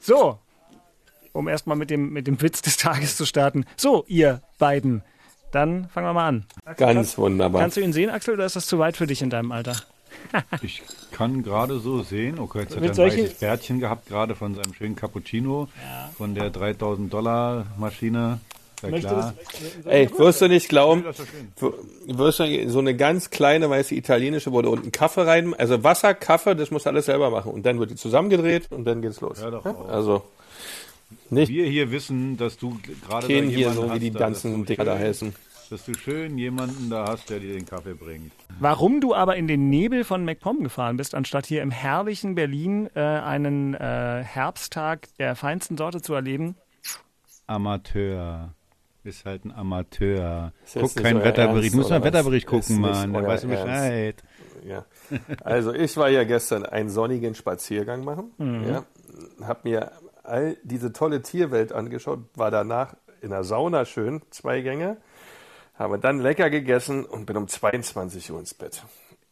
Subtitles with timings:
[0.00, 0.38] So,
[1.32, 3.64] um erstmal mit dem, mit dem Witz des Tages zu starten.
[3.76, 5.02] So, ihr beiden,
[5.52, 6.46] dann fangen wir mal an.
[6.64, 7.60] Ganz kannst, wunderbar.
[7.60, 9.76] Kannst du ihn sehen, Axel, oder ist das zu weit für dich in deinem Alter?
[10.62, 10.82] ich
[11.12, 12.38] kann gerade so sehen.
[12.38, 16.10] Okay, jetzt hat er ein weißes Bärtchen gehabt, gerade von seinem schönen Cappuccino, ja.
[16.16, 18.40] von der 3000 Dollar Maschine.
[18.82, 19.34] Ja, klar.
[19.84, 21.04] Ey, wirst du nicht glauben,
[22.06, 26.14] wirst du so eine ganz kleine weiße italienische, wo du unten Kaffee rein, also Wasser,
[26.14, 27.52] Kaffee, das musst du alles selber machen.
[27.52, 29.40] Und dann wird die zusammengedreht und dann geht's los.
[29.40, 29.88] Ja, doch auch.
[29.88, 30.22] Also,
[31.30, 31.48] nicht.
[31.48, 35.34] Wir hier wissen, dass du gerade Kennen hier so, wie die ganzen Dinger da heißen
[35.70, 38.32] dass du schön jemanden da hast, der dir den Kaffee bringt.
[38.58, 42.88] Warum du aber in den Nebel von MacPom gefahren bist, anstatt hier im herrlichen Berlin
[42.94, 46.56] äh, einen äh, Herbsttag der feinsten Sorte zu erleben?
[47.46, 48.54] Amateur.
[49.08, 50.52] Ist halt ein Amateur.
[50.74, 51.72] Guck keinen Wetterbericht.
[51.72, 53.12] Du musst mal einen Wetterbericht gucken, Mann.
[53.12, 54.22] Da weißt du Bescheid.
[54.66, 54.84] Ja.
[55.42, 58.32] Also ich war ja gestern einen sonnigen Spaziergang machen.
[58.38, 58.68] Mhm.
[58.68, 58.84] Ja.
[59.40, 64.98] Hab mir all diese tolle Tierwelt angeschaut, war danach in der Sauna schön, zwei Gänge
[65.78, 68.82] habe dann lecker gegessen und bin um 22 Uhr ins Bett.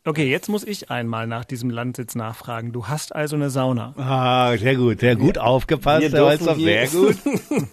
[0.06, 2.70] Okay, jetzt muss ich einmal nach diesem Landsitz nachfragen.
[2.70, 3.92] Du hast also eine Sauna.
[3.96, 6.00] Ah, sehr gut, sehr gut aufgepasst.
[6.00, 7.16] Wir dürfen doch sehr gut.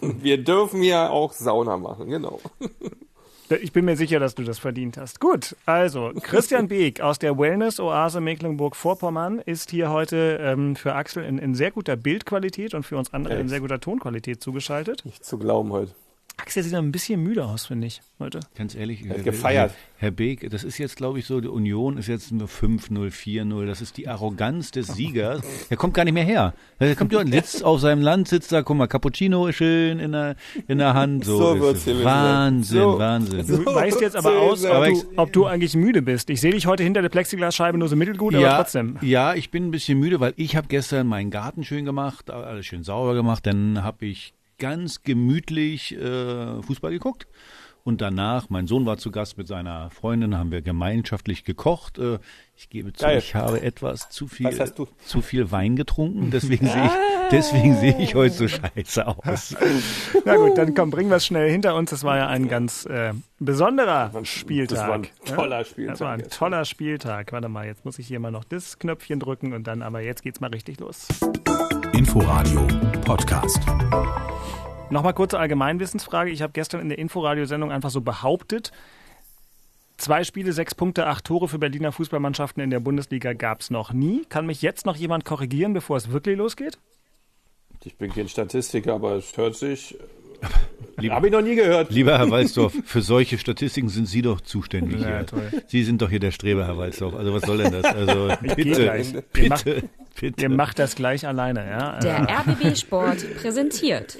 [0.20, 2.40] wir dürfen ja auch Sauna machen, genau.
[3.60, 5.20] Ich bin mir sicher, dass du das verdient hast.
[5.20, 11.38] Gut, also Christian Beek aus der Wellness-Oase Mecklenburg-Vorpommern ist hier heute ähm, für Axel in,
[11.38, 13.42] in, sehr guter Bildqualität und für uns andere Echt?
[13.42, 15.04] in sehr guter Tonqualität zugeschaltet.
[15.04, 15.92] Nicht zu glauben heute.
[16.36, 18.40] Axel sieht ein bisschen müde aus, finde ich, heute.
[18.56, 19.04] Ganz ehrlich.
[19.06, 19.72] Er hat gefeiert.
[19.96, 23.66] Herr, Beek, das ist jetzt, glaube ich, so, die Union ist jetzt nur 5-0, 4-0.
[23.66, 25.42] Das ist die Arroganz des Siegers.
[25.70, 26.52] Er kommt gar nicht mehr her.
[26.78, 30.36] Er kommt ja, sitzt auf seinem Land, sitzt da, guck mal, Cappuccino schön in der,
[30.68, 31.24] in der Hand.
[31.34, 33.46] So, so wird's hier Wahnsinn, so, Wahnsinn.
[33.46, 36.28] Du so weißt jetzt aber aus, ob du, ob du, eigentlich müde bist.
[36.28, 38.98] Ich sehe dich heute hinter der Plexiglasscheibe nur so mittelgut, ja, aber trotzdem.
[39.00, 42.66] Ja, ich bin ein bisschen müde, weil ich habe gestern meinen Garten schön gemacht, alles
[42.66, 43.46] schön sauber gemacht.
[43.46, 47.26] Dann habe ich ganz gemütlich äh, Fußball geguckt.
[47.84, 51.98] Und danach, mein Sohn war zu Gast mit seiner Freundin, haben wir gemeinschaftlich gekocht.
[51.98, 52.18] Äh,
[52.56, 53.18] ich gebe zu, Geil.
[53.18, 54.48] ich habe etwas zu viel,
[55.04, 56.92] zu viel Wein getrunken, deswegen sehe ich,
[57.30, 59.54] deswegen sehe ich heute so scheiße aus.
[60.24, 61.90] Na gut, dann komm, bringen wir es schnell hinter uns.
[61.90, 64.78] Das war ja ein ganz äh, besonderer Spieltag.
[64.78, 65.92] Das war ein toller Spieltag.
[65.92, 67.32] Das war ein toller Spieltag.
[67.32, 70.22] Warte mal, jetzt muss ich hier mal noch das Knöpfchen drücken und dann, aber jetzt
[70.22, 71.08] geht's mal richtig los.
[72.14, 72.60] Inforadio
[73.00, 73.58] Podcast.
[74.88, 76.30] Nochmal kurze Allgemeinwissensfrage.
[76.30, 78.70] Ich habe gestern in der Inforadiosendung einfach so behauptet,
[79.96, 83.92] zwei Spiele, sechs Punkte, acht Tore für Berliner Fußballmannschaften in der Bundesliga gab es noch
[83.92, 84.24] nie.
[84.28, 86.78] Kann mich jetzt noch jemand korrigieren, bevor es wirklich losgeht?
[87.82, 89.98] Ich bin kein Statistiker, aber es hört sich
[91.10, 91.90] habe ich noch nie gehört.
[91.90, 95.00] Lieber Herr Walzdorf, für solche Statistiken sind Sie doch zuständig.
[95.00, 95.26] Ja, hier.
[95.26, 95.50] Toll.
[95.66, 97.14] Sie sind doch hier der Streber, Herr Walzdorf.
[97.14, 97.84] Also was soll denn das?
[97.84, 99.64] Also bitte, bitte, macht,
[100.20, 100.42] bitte.
[100.42, 101.66] Ihr macht das gleich alleine.
[101.68, 101.98] Ja?
[101.98, 104.18] Der RBB Sport präsentiert.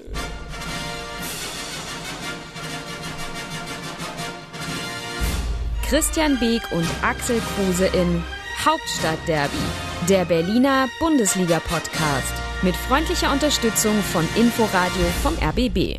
[5.89, 8.23] Christian Beek und Axel Kruse in
[8.65, 9.53] Hauptstadtderby,
[10.09, 15.99] der Berliner Bundesliga-Podcast mit freundlicher Unterstützung von Inforadio vom RBB.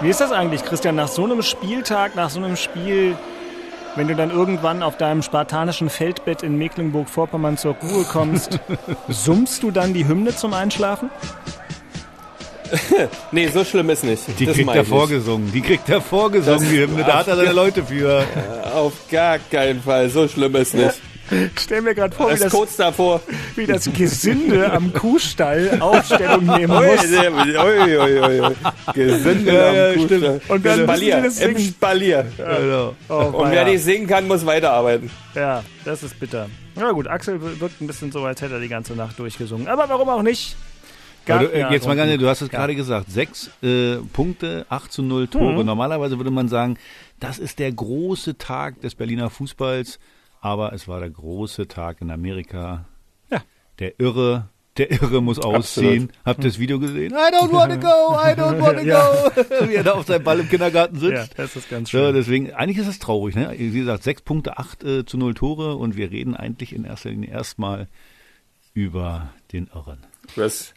[0.00, 3.16] Wie ist das eigentlich, Christian, nach so einem Spieltag, nach so einem Spiel,
[3.94, 8.58] wenn du dann irgendwann auf deinem spartanischen Feldbett in Mecklenburg-Vorpommern zur Ruhe kommst,
[9.08, 11.10] summst du dann die Hymne zum Einschlafen?
[13.30, 14.22] nee, so schlimm ist nicht.
[14.40, 15.52] Die das kriegt er vorgesungen.
[15.52, 17.04] Die kriegt er vorgesungen, die Hymne.
[17.04, 18.26] Da hat er seine Leute für.
[18.74, 20.10] Auf gar keinen Fall.
[20.10, 21.00] So schlimm ist nicht.
[21.58, 23.20] Stell mir gerade vor, wie das, kurz davor.
[23.56, 27.04] wie das Gesinde am Kuhstall Aufstellung nehmen muss.
[27.04, 28.54] Ui, ui, ui,
[28.92, 30.40] Gesinde ja, am Kuhstall.
[30.48, 32.26] Und dann Spalier, im Spalier.
[32.38, 32.58] Ja.
[32.58, 32.96] Genau.
[33.08, 35.10] Oh, Und wer nicht singen kann, muss weiterarbeiten.
[35.34, 36.48] Ja, das ist bitter.
[36.76, 39.68] Na gut, Axel wirkt ein bisschen so, als hätte er die ganze Nacht durchgesungen.
[39.68, 40.56] Aber warum auch nicht?
[41.26, 42.58] Du, äh, jetzt mal ganz, du hast es ja.
[42.58, 45.60] gerade gesagt, sechs äh, Punkte, 8 zu 0 Tore.
[45.60, 45.66] Mhm.
[45.66, 46.76] Normalerweise würde man sagen,
[47.18, 49.98] das ist der große Tag des Berliner Fußballs,
[50.44, 52.84] aber es war der große Tag in Amerika.
[53.30, 53.42] Ja.
[53.78, 56.10] Der Irre, der Irre muss ausziehen.
[56.10, 56.26] Absolut.
[56.26, 57.12] Habt ihr das Video gesehen?
[57.12, 58.82] I don't wanna go, I don't wanna
[59.62, 59.66] go.
[59.70, 61.30] Wie er da auf seinem Ball im Kindergarten sitzt.
[61.30, 62.02] Ja, das ist ganz schön.
[62.02, 63.54] Ja, deswegen, eigentlich ist es traurig, ne?
[63.56, 67.08] Wie gesagt, sechs Punkte, acht äh, zu null Tore und wir reden eigentlich in erster
[67.08, 67.88] Linie erstmal
[68.74, 70.04] über den Irren.
[70.36, 70.74] Was?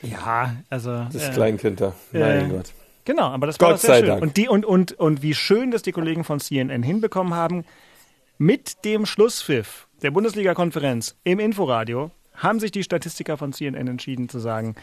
[0.00, 1.06] Ja, also.
[1.12, 1.92] Das äh, Kleinkind da.
[2.12, 2.72] Mein äh, Gott.
[3.04, 4.06] Genau, aber das war Gott sehr schön.
[4.06, 4.22] Dank.
[4.22, 7.64] Und, die, und, und, und wie schön, dass die Kollegen von CNN hinbekommen haben,
[8.38, 14.38] mit dem Schlusspfiff der Bundesliga-Konferenz im Inforadio haben sich die Statistiker von CNN entschieden zu
[14.38, 14.76] sagen,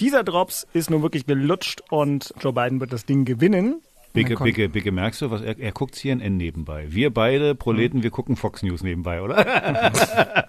[0.00, 3.82] dieser Drops ist nun wirklich gelutscht und Joe Biden wird das Ding gewinnen.
[4.12, 6.86] Bicke, Bicke, Bicke, merkst du, was er, er guckt CNN nebenbei.
[6.88, 8.02] Wir beide Proleten, mhm.
[8.02, 9.44] wir gucken Fox News nebenbei, oder?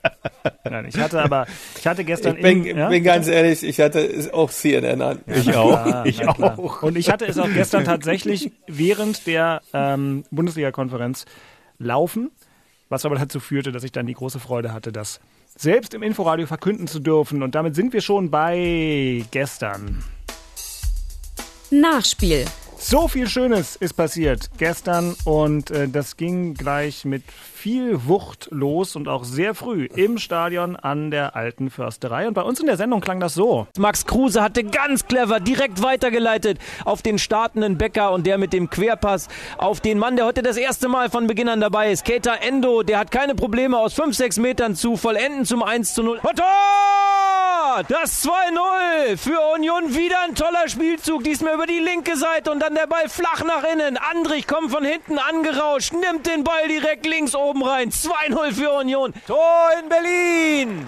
[0.63, 1.45] Nein, ich hatte aber,
[1.77, 2.37] ich hatte gestern.
[2.37, 2.89] Ich bin, in, ja?
[2.89, 5.19] bin ganz ehrlich, ich hatte auch CNN an.
[5.27, 5.83] Ja, ich auch.
[5.83, 6.81] Klar, ich auch.
[6.81, 11.25] Und ich hatte es auch gestern tatsächlich während der ähm, Bundesliga-Konferenz
[11.79, 12.31] laufen,
[12.89, 15.19] was aber dazu führte, dass ich dann die große Freude hatte, das
[15.55, 17.41] selbst im Inforadio verkünden zu dürfen.
[17.41, 20.03] Und damit sind wir schon bei gestern.
[21.71, 22.45] Nachspiel.
[22.77, 27.23] So viel Schönes ist passiert gestern und äh, das ging gleich mit
[27.59, 32.25] viel Wucht los und auch sehr früh im Stadion an der alten Försterei.
[32.25, 33.67] Und bei uns in der Sendung klang das so.
[33.77, 38.69] Max Kruse hatte ganz clever direkt weitergeleitet auf den startenden Bäcker und der mit dem
[38.69, 39.27] Querpass
[39.57, 42.05] auf den Mann, der heute das erste Mal von Beginn an dabei ist.
[42.05, 46.01] Keita Endo, der hat keine Probleme aus 5, 6 Metern zu vollenden zum 1 zu
[46.01, 46.19] 0.
[46.23, 46.39] Und
[47.87, 49.95] das 2-0 für Union.
[49.95, 51.23] Wieder ein toller Spielzug.
[51.23, 53.97] Diesmal über die linke Seite und dann der Ball flach nach innen.
[53.97, 57.89] Andrich kommt von hinten angerauscht, nimmt den Ball direkt links oben rein.
[57.89, 59.13] 2-0 für Union.
[59.27, 60.87] Tor in Berlin.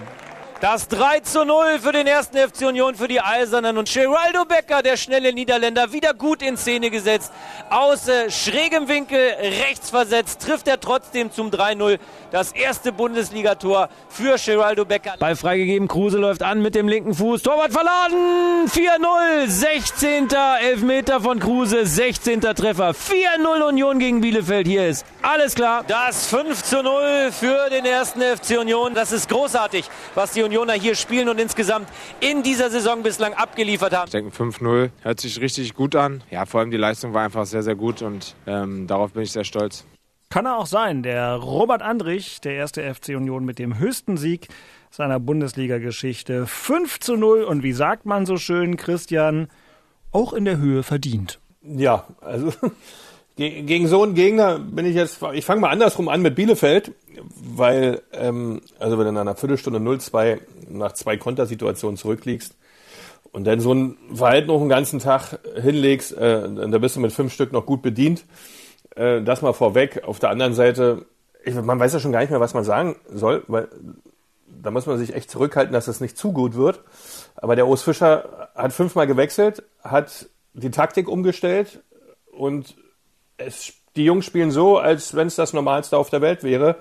[0.62, 4.80] Das 3 zu 0 für den ersten FC Union für die Eisernen und Geraldo Becker,
[4.80, 7.32] der schnelle Niederländer, wieder gut in Szene gesetzt.
[7.68, 11.98] Aus äh, schrägem Winkel rechts versetzt, trifft er trotzdem zum 3-0.
[12.30, 15.14] Das erste Bundesligator für Geraldo Becker.
[15.18, 17.42] Ball freigegeben, Kruse läuft an mit dem linken Fuß.
[17.42, 20.28] Torwart verladen, 4-0, 16.
[20.62, 22.40] Elfmeter von Kruse, 16.
[22.40, 22.90] Treffer.
[22.90, 25.82] 4-0 Union gegen Bielefeld, hier ist alles klar.
[25.88, 28.94] Das 5 zu 0 für den ersten FC Union.
[28.94, 31.88] Das ist großartig, was die Union Unioner hier spielen und insgesamt
[32.20, 34.04] in dieser Saison bislang abgeliefert haben.
[34.04, 36.22] Ich denke 5-0 hört sich richtig gut an.
[36.30, 39.32] Ja, vor allem die Leistung war einfach sehr, sehr gut und ähm, darauf bin ich
[39.32, 39.86] sehr stolz.
[40.28, 41.02] Kann er auch sein.
[41.02, 44.48] Der Robert Andrich, der erste FC Union mit dem höchsten Sieg
[44.90, 46.46] seiner Bundesliga-Geschichte.
[46.46, 49.48] 5 zu 0 und wie sagt man so schön, Christian,
[50.10, 51.40] auch in der Höhe verdient.
[51.62, 52.52] Ja, also
[53.36, 56.92] gegen so einen Gegner bin ich jetzt, ich fange mal andersrum an mit Bielefeld,
[57.34, 60.38] weil, ähm, also wenn du in einer Viertelstunde 0-2
[60.68, 62.54] nach zwei Kontersituationen zurückliegst
[63.32, 67.12] und dann so ein Verhalten noch einen ganzen Tag hinlegst, äh, da bist du mit
[67.12, 68.24] fünf Stück noch gut bedient.
[68.94, 70.02] Äh, das mal vorweg.
[70.04, 71.06] Auf der anderen Seite,
[71.44, 73.68] ich, man weiß ja schon gar nicht mehr, was man sagen soll, weil
[74.62, 76.80] da muss man sich echt zurückhalten, dass das nicht zu gut wird.
[77.36, 81.82] Aber der Urs Fischer hat fünfmal gewechselt, hat die Taktik umgestellt
[82.30, 82.76] und
[83.46, 86.76] es, die Jungs spielen so, als wenn es das Normalste auf der Welt wäre,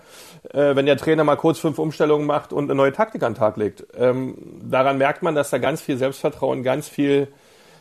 [0.53, 3.39] äh, wenn der Trainer mal kurz fünf Umstellungen macht und eine neue Taktik an den
[3.39, 3.85] Tag legt.
[3.97, 7.27] Ähm, daran merkt man, dass da ganz viel Selbstvertrauen, ganz viel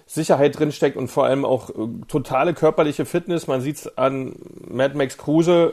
[0.06, 1.72] Sicherheit drinsteckt und vor allem auch äh,
[2.08, 3.46] totale körperliche Fitness.
[3.46, 4.34] Man sieht es an
[4.68, 5.72] Mad Max Kruse,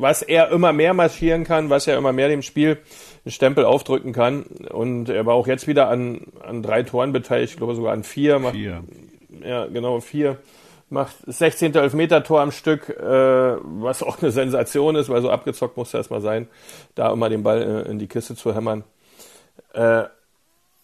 [0.00, 2.78] was er immer mehr marschieren kann, was er immer mehr dem Spiel
[3.24, 4.42] einen Stempel aufdrücken kann.
[4.72, 8.02] Und er war auch jetzt wieder an, an drei Toren beteiligt, ich glaube sogar an
[8.02, 8.40] vier.
[8.50, 8.82] Vier.
[9.44, 10.38] Ja, genau, vier
[10.90, 11.74] macht 16.
[11.74, 16.20] Elfmeter-Tor am Stück, äh, was auch eine Sensation ist, weil so abgezockt muss er erstmal
[16.20, 16.48] sein,
[16.94, 18.84] da immer den Ball äh, in die Kiste zu hämmern.
[19.74, 20.04] Äh,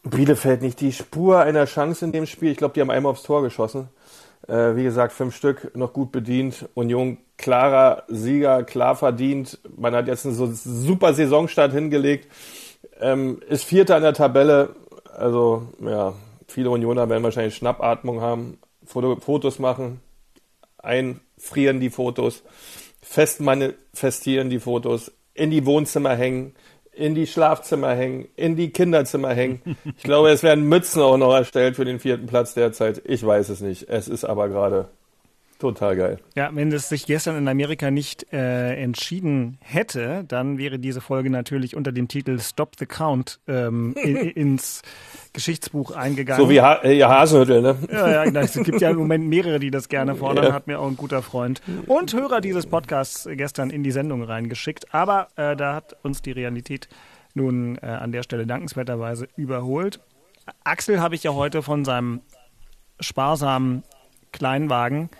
[0.05, 2.51] Bielefeld nicht die Spur einer Chance in dem Spiel.
[2.51, 3.89] Ich glaube, die haben einmal aufs Tor geschossen.
[4.47, 6.69] Äh, wie gesagt, fünf Stück noch gut bedient.
[6.75, 9.59] Union klarer Sieger, klar verdient.
[9.77, 12.31] Man hat jetzt einen so super Saisonstart hingelegt.
[13.01, 14.77] Ähm, ist Vierter in der Tabelle.
[15.17, 16.13] Also, ja,
[16.47, 18.59] viele Unioner werden wahrscheinlich Schnappatmung haben.
[18.85, 20.01] Fotos machen,
[20.79, 22.43] einfrieren die Fotos,
[23.03, 26.55] festmanifestieren die Fotos, in die Wohnzimmer hängen,
[26.93, 29.77] in die Schlafzimmer hängen, in die Kinderzimmer hängen.
[29.97, 33.03] Ich glaube, es werden Mützen auch noch erstellt für den vierten Platz derzeit.
[33.05, 33.89] Ich weiß es nicht.
[33.89, 34.89] Es ist aber gerade
[35.59, 36.19] Total geil.
[36.35, 41.31] Ja, wenn es sich gestern in Amerika nicht äh, entschieden hätte, dann wäre diese Folge
[41.31, 44.83] natürlich unter dem Titel Stop the Count ähm, in, ins
[45.33, 46.45] Geschichtsbuch eingegangen.
[46.45, 47.77] So wie ha äh, ja, Hasenhüttel, ne?
[47.91, 48.41] Ja, ja, genau.
[48.41, 50.53] es gibt ja im Moment mehrere, die das gerne fordern, ja.
[50.53, 54.93] hat mir auch ein guter Freund und Hörer dieses Podcasts gestern in die Sendung reingeschickt.
[54.93, 56.89] Aber äh, da hat uns die Realität
[57.35, 60.01] nun äh, an der Stelle dankenswerterweise überholt.
[60.65, 62.21] Axel habe ich ja heute von seinem
[63.01, 63.83] sparsamen
[64.33, 65.11] Kleinwagen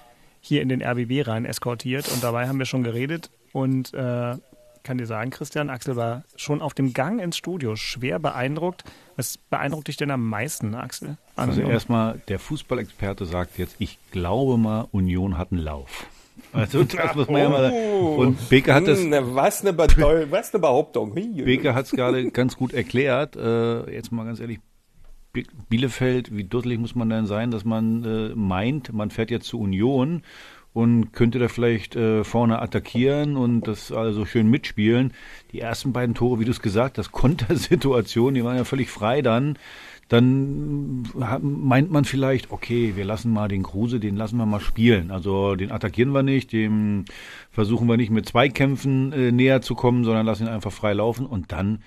[0.45, 4.37] hier in den RBB rein eskortiert und dabei haben wir schon geredet und äh,
[4.83, 8.85] kann dir sagen, Christian, Axel war schon auf dem Gang ins Studio schwer beeindruckt.
[9.17, 11.17] Was beeindruckt dich denn am meisten, Axel?
[11.37, 16.07] Also erstmal, der Fußballexperte sagt jetzt, ich glaube mal, Union hat einen Lauf.
[16.53, 18.17] Also das muss man ja mal oh.
[18.17, 19.01] Und Beke hat das.
[19.01, 21.15] Hm, was eine, was eine Behauptung.
[21.15, 23.37] Beke hat es gerade ganz gut erklärt.
[23.37, 24.61] Äh, jetzt mal ganz ehrlich,
[25.69, 29.61] Bielefeld, wie dusselig muss man denn sein, dass man äh, meint, man fährt jetzt zur
[29.61, 30.23] Union
[30.75, 35.13] und könnte da vielleicht äh, vorne attackieren und das also schön mitspielen.
[35.53, 39.23] Die ersten beiden Tore, wie du es gesagt hast, Kontersituation, die waren ja völlig frei
[39.23, 39.57] dann.
[40.09, 41.05] dann
[41.41, 45.13] meint man vielleicht, okay, wir lassen mal den Kruse, den lassen wir mal spielen.
[45.13, 47.05] Also den attackieren wir nicht, dem
[47.51, 51.25] versuchen wir nicht mit Zweikämpfen äh, näher zu kommen, sondern lassen ihn einfach frei laufen
[51.25, 51.83] und dann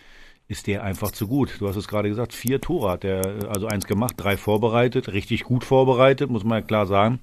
[0.47, 1.57] ist der einfach zu gut.
[1.59, 5.11] Du hast es gerade gesagt, vier Tore hat der, äh, also eins gemacht, drei vorbereitet,
[5.11, 7.19] richtig gut vorbereitet, muss man ja klar sagen.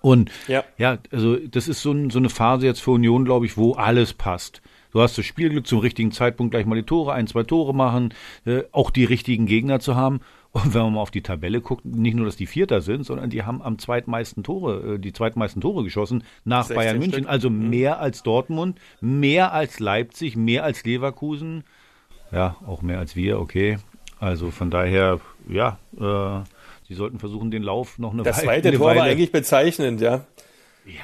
[0.00, 3.46] Und ja, ja also das ist so, ein, so eine Phase jetzt für Union, glaube
[3.46, 4.62] ich, wo alles passt.
[4.90, 8.14] Du hast das Spielglück zum richtigen Zeitpunkt gleich mal die Tore, ein, zwei Tore machen,
[8.46, 10.20] äh, auch die richtigen Gegner zu haben.
[10.50, 13.28] Und wenn man mal auf die Tabelle guckt, nicht nur, dass die Vierter sind, sondern
[13.28, 17.24] die haben am zweitmeisten Tore, äh, die zweitmeisten Tore geschossen nach Bayern München.
[17.24, 17.28] Stück.
[17.28, 17.68] Also mhm.
[17.68, 21.64] mehr als Dortmund, mehr als Leipzig, mehr als Leverkusen.
[22.32, 23.78] Ja, auch mehr als wir, okay.
[24.20, 26.44] Also von daher, ja, äh,
[26.88, 28.46] sie sollten versuchen, den Lauf noch eine das Weile.
[28.46, 29.00] Das zweite Tor Weile.
[29.00, 30.24] war eigentlich bezeichnend, ja.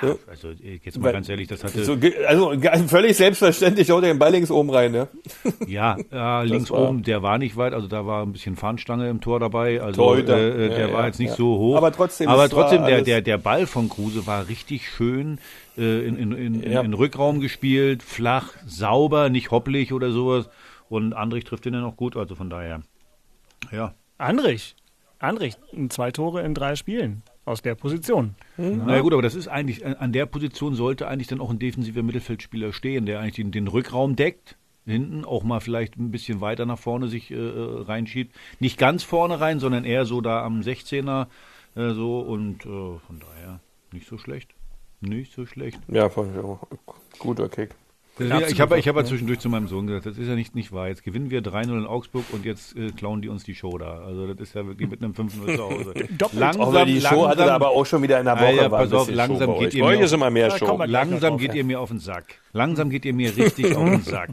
[0.02, 1.84] Ja, also jetzt mal ganz ehrlich, das hatte.
[1.84, 2.54] So, also
[2.88, 5.08] völlig selbstverständlich, haut den Ball links oben rein, ne?
[5.66, 9.10] Ja, äh, links war, oben, der war nicht weit, also da war ein bisschen Fahnenstange
[9.10, 9.82] im Tor dabei.
[9.82, 10.38] Also Torhüter.
[10.38, 11.36] äh, der ja, war ja, jetzt nicht ja.
[11.36, 11.76] so hoch.
[11.76, 15.38] Aber trotzdem, aber trotzdem der, der, der Ball von Kruse war richtig schön
[15.76, 20.48] äh, in, in, in, in, in Rückraum gespielt, flach, sauber, nicht hopplig oder sowas.
[20.94, 22.80] Und Andrich trifft ihn dann auch gut, also von daher.
[23.72, 23.94] Ja.
[24.16, 24.76] Andrich,
[25.18, 25.56] Andrich,
[25.88, 28.36] zwei Tore in drei Spielen aus der Position.
[28.56, 28.82] Mhm.
[28.86, 31.58] Na ja, gut, aber das ist eigentlich, an der Position sollte eigentlich dann auch ein
[31.58, 36.40] defensiver Mittelfeldspieler stehen, der eigentlich den, den Rückraum deckt, hinten auch mal vielleicht ein bisschen
[36.40, 38.32] weiter nach vorne sich äh, äh reinschiebt.
[38.60, 41.26] Nicht ganz vorne rein, sondern eher so da am 16er
[41.74, 43.58] äh, so und äh, von daher
[43.90, 44.54] nicht so schlecht.
[45.00, 45.80] Nicht so schlecht.
[45.88, 46.08] Ja,
[47.18, 47.74] guter Kick.
[48.18, 50.54] Ja, ich habe ich hab ja zwischendurch zu meinem Sohn gesagt, das ist ja nicht,
[50.54, 50.88] nicht wahr.
[50.88, 54.04] Jetzt gewinnen wir 3-0 in Augsburg und jetzt äh, klauen die uns die Show da.
[54.04, 55.94] Also das ist ja wirklich mit einem 5-0 zu Hause.
[56.32, 58.44] langsam, die Show hatte aber auch schon wieder in der Woche.
[58.44, 60.80] Ah, ja, pass auf, langsam geht ihr mir auf, immer mehr Show.
[60.84, 62.36] Langsam geht ihr mir auf den Sack.
[62.52, 64.30] Langsam geht ihr mir richtig auf den Sack.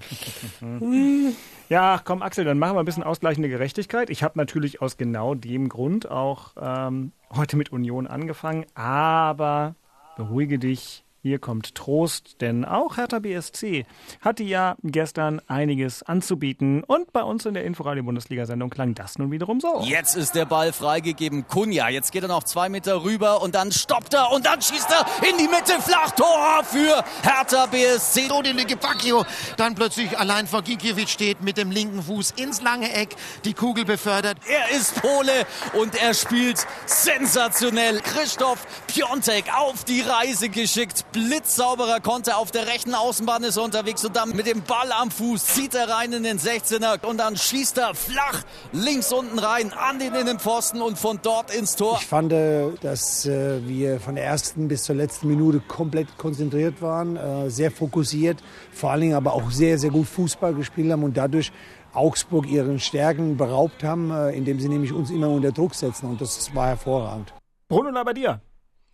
[1.71, 4.09] Ja, komm Axel, dann machen wir ein bisschen ausgleichende Gerechtigkeit.
[4.09, 9.75] Ich habe natürlich aus genau dem Grund auch ähm, heute mit Union angefangen, aber
[10.17, 13.85] beruhige dich, hier kommt Trost, denn auch Hertha BSC
[14.21, 19.59] hatte ja gestern einiges anzubieten und bei uns in der Inforadio-Bundesliga-Sendung klang das nun wiederum
[19.59, 19.81] so.
[19.83, 21.47] Jetzt ist der Ball freigegeben.
[21.47, 24.89] Kunja, jetzt geht er noch zwei Meter rüber und dann stoppt er und dann schießt
[24.89, 26.11] er in die Mitte flach.
[26.11, 28.27] Tor für Hertha BSC.
[28.27, 29.25] So den Gepacchio
[29.57, 33.85] dann plötzlich allein vor Gikiewicz steht mit dem linken Fuß ins lange Eck, die Kugel
[33.85, 34.37] befördert.
[34.47, 37.99] Er ist Pole und er spielt sensationell.
[38.01, 44.03] Christoph Piontek auf die Reise geschickt blitzsauberer Konter auf der rechten Außenbahn ist er unterwegs
[44.05, 47.35] und dann mit dem Ball am Fuß zieht er rein in den 16er und dann
[47.35, 51.97] schießt er flach links unten rein an den Innenpfosten und von dort ins Tor.
[51.99, 56.81] Ich fand, äh, dass äh, wir von der ersten bis zur letzten Minute komplett konzentriert
[56.81, 58.37] waren, äh, sehr fokussiert,
[58.71, 61.51] vor allen Dingen aber auch sehr, sehr gut Fußball gespielt haben und dadurch
[61.93, 66.55] Augsburg ihren Stärken beraubt haben, indem sie nämlich uns immer unter Druck setzen und das
[66.55, 67.33] war hervorragend.
[67.67, 68.39] Bruno Labbadia,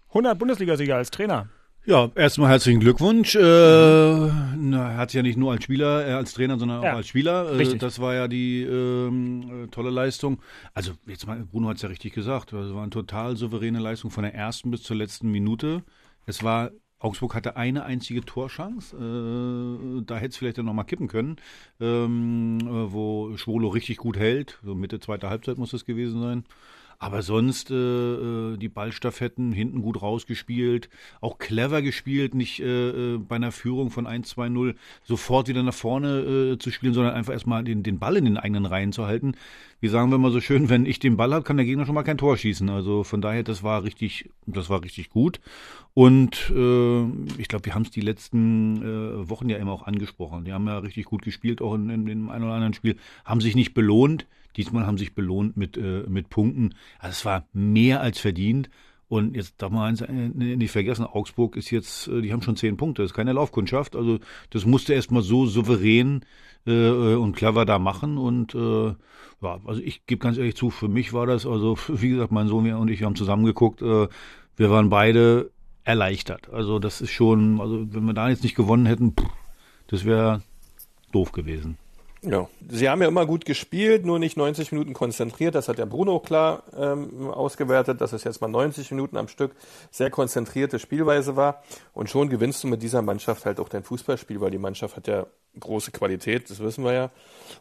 [0.09, 1.47] 100 Bundesligasieger als Trainer.
[1.87, 3.33] Ja, erstmal herzlichen Glückwunsch.
[3.35, 7.07] Äh, er hat ja nicht nur als Spieler, äh, als Trainer, sondern ja, auch als
[7.07, 7.57] Spieler.
[7.57, 10.41] Äh, das war ja die ähm, äh, tolle Leistung.
[10.73, 12.51] Also jetzt mal, Bruno hat es ja richtig gesagt.
[12.51, 15.81] Es war eine total souveräne Leistung von der ersten bis zur letzten Minute.
[16.25, 18.93] Es war Augsburg hatte eine einzige Torschance.
[18.93, 21.37] Äh, da hätte es vielleicht dann nochmal kippen können,
[21.79, 24.59] ähm, äh, wo Schwolo richtig gut hält.
[24.61, 26.43] So Mitte zweiter Halbzeit muss es gewesen sein.
[26.99, 30.89] Aber sonst äh, äh, die Ballstaffetten hinten gut rausgespielt,
[31.21, 34.73] auch clever gespielt, nicht äh, äh bei einer Führung von 1-2-0
[35.03, 36.19] sofort wieder nach vorne
[36.53, 39.35] äh, zu spielen, sondern einfach erstmal den, den Ball in den eigenen Reihen zu halten.
[39.79, 41.93] Wie sagen wir mal so schön, wenn ich den Ball habe, kann der Gegner schon
[41.93, 42.67] mal kein Tor schießen.
[42.69, 45.39] Also von daher, das war richtig, das war richtig gut.
[45.93, 47.03] Und äh,
[47.37, 50.45] ich glaube, wir haben es die letzten äh, Wochen ja immer auch angesprochen.
[50.45, 52.97] Die haben ja richtig gut gespielt, auch in, in, in dem einen oder anderen Spiel,
[53.23, 54.25] haben sich nicht belohnt.
[54.57, 56.73] Diesmal haben sich belohnt mit, äh, mit Punkten.
[56.99, 58.69] Also es war mehr als verdient.
[59.09, 62.57] Und jetzt darf man eins äh, nicht vergessen, Augsburg ist jetzt, äh, die haben schon
[62.57, 63.95] zehn Punkte, das ist keine Laufkundschaft.
[63.95, 66.25] Also das musste erstmal so souverän
[66.65, 68.17] äh, äh, und clever da machen.
[68.17, 68.87] Und äh,
[69.41, 72.47] ja, also ich gebe ganz ehrlich zu, für mich war das, also wie gesagt, mein
[72.47, 74.07] Sohn und ich haben zusammengeguckt, äh,
[74.57, 75.51] wir waren beide
[75.85, 76.51] erleichtert.
[76.51, 79.25] Also das ist schon, also wenn wir da jetzt nicht gewonnen hätten, pff,
[79.87, 80.41] das wäre
[81.13, 81.77] doof gewesen.
[82.23, 85.53] Ja, sie haben ja immer gut gespielt, nur nicht 90 Minuten konzentriert.
[85.53, 89.55] Das hat der Bruno klar ähm, ausgewertet, dass es jetzt mal 90 Minuten am Stück
[89.91, 91.63] sehr konzentrierte Spielweise war.
[91.93, 95.07] Und schon gewinnst du mit dieser Mannschaft halt auch dein Fußballspiel, weil die Mannschaft hat
[95.07, 95.27] ja
[95.59, 97.11] große Qualität, das wissen wir ja.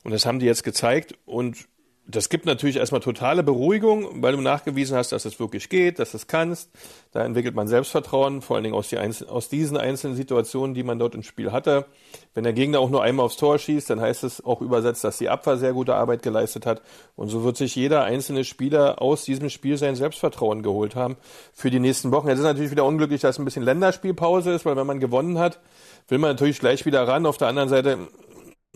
[0.04, 1.14] Und das haben die jetzt gezeigt.
[1.26, 1.68] Und
[2.08, 6.14] das gibt natürlich erstmal totale Beruhigung, weil du nachgewiesen hast, dass es wirklich geht, dass
[6.14, 6.70] es kannst.
[7.10, 10.84] Da entwickelt man Selbstvertrauen, vor allen Dingen aus, die Einzel aus diesen einzelnen Situationen, die
[10.84, 11.86] man dort im Spiel hatte.
[12.34, 15.18] Wenn der Gegner auch nur einmal aufs Tor schießt, dann heißt es auch übersetzt, dass
[15.18, 16.80] die Abwehr sehr gute Arbeit geleistet hat.
[17.16, 21.16] Und so wird sich jeder einzelne Spieler aus diesem Spiel sein Selbstvertrauen geholt haben
[21.52, 22.28] für die nächsten Wochen.
[22.28, 25.58] Jetzt ist natürlich wieder unglücklich, dass ein bisschen Länderspielpause ist, weil wenn man gewonnen hat,
[26.06, 27.26] will man natürlich gleich wieder ran.
[27.26, 27.98] Auf der anderen Seite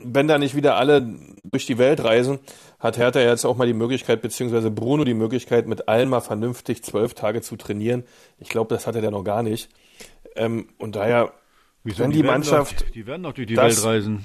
[0.05, 1.07] wenn da nicht wieder alle
[1.45, 2.39] durch die Welt reisen,
[2.79, 6.83] hat Hertha jetzt auch mal die Möglichkeit, beziehungsweise Bruno die Möglichkeit, mit allen mal vernünftig
[6.83, 8.05] zwölf Tage zu trainieren.
[8.39, 9.69] Ich glaube, das hatte der noch gar nicht.
[10.37, 11.33] Ähm, und daher,
[11.85, 12.83] Wieso, wenn die die, werden Mannschaft.
[12.83, 14.25] Doch, die werden doch durch die das- Welt reisen.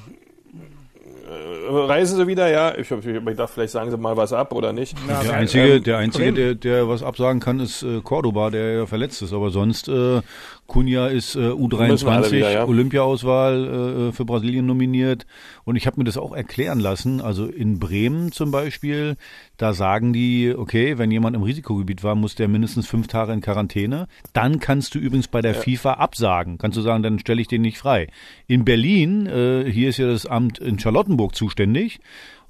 [1.28, 2.78] Äh, reisen sie wieder, ja.
[2.78, 4.96] Ich, hab- ich dachte, vielleicht sagen sie mal was ab oder nicht.
[5.08, 8.86] Der einzige, Ähm, der, einzige der, der was absagen kann, ist äh, Cordoba, der ja
[8.86, 9.34] verletzt ist.
[9.34, 10.22] Aber sonst, äh,
[10.68, 11.80] Cunha ist äh, Müssen wir
[12.12, 12.66] alle U23, wieder, ja.
[12.66, 15.26] Olympiaauswahl äh, für Brasilien nominiert.
[15.64, 17.22] Und ich habe mir das auch erklären lassen.
[17.22, 19.16] Also in Bremen zum Beispiel,
[19.58, 23.42] da sagen die, okay, wenn jemand im Risikogebiet war, muss der mindestens fünf Tage in
[23.42, 24.08] Quarantäne.
[24.34, 26.58] Dann kannst du übrigens bei der FIFA absagen.
[26.58, 28.08] Kannst du sagen, dann stelle ich den nicht frei.
[28.48, 32.00] In Berlin, äh, hier ist ja das Amt in Charlottenburg zuständig.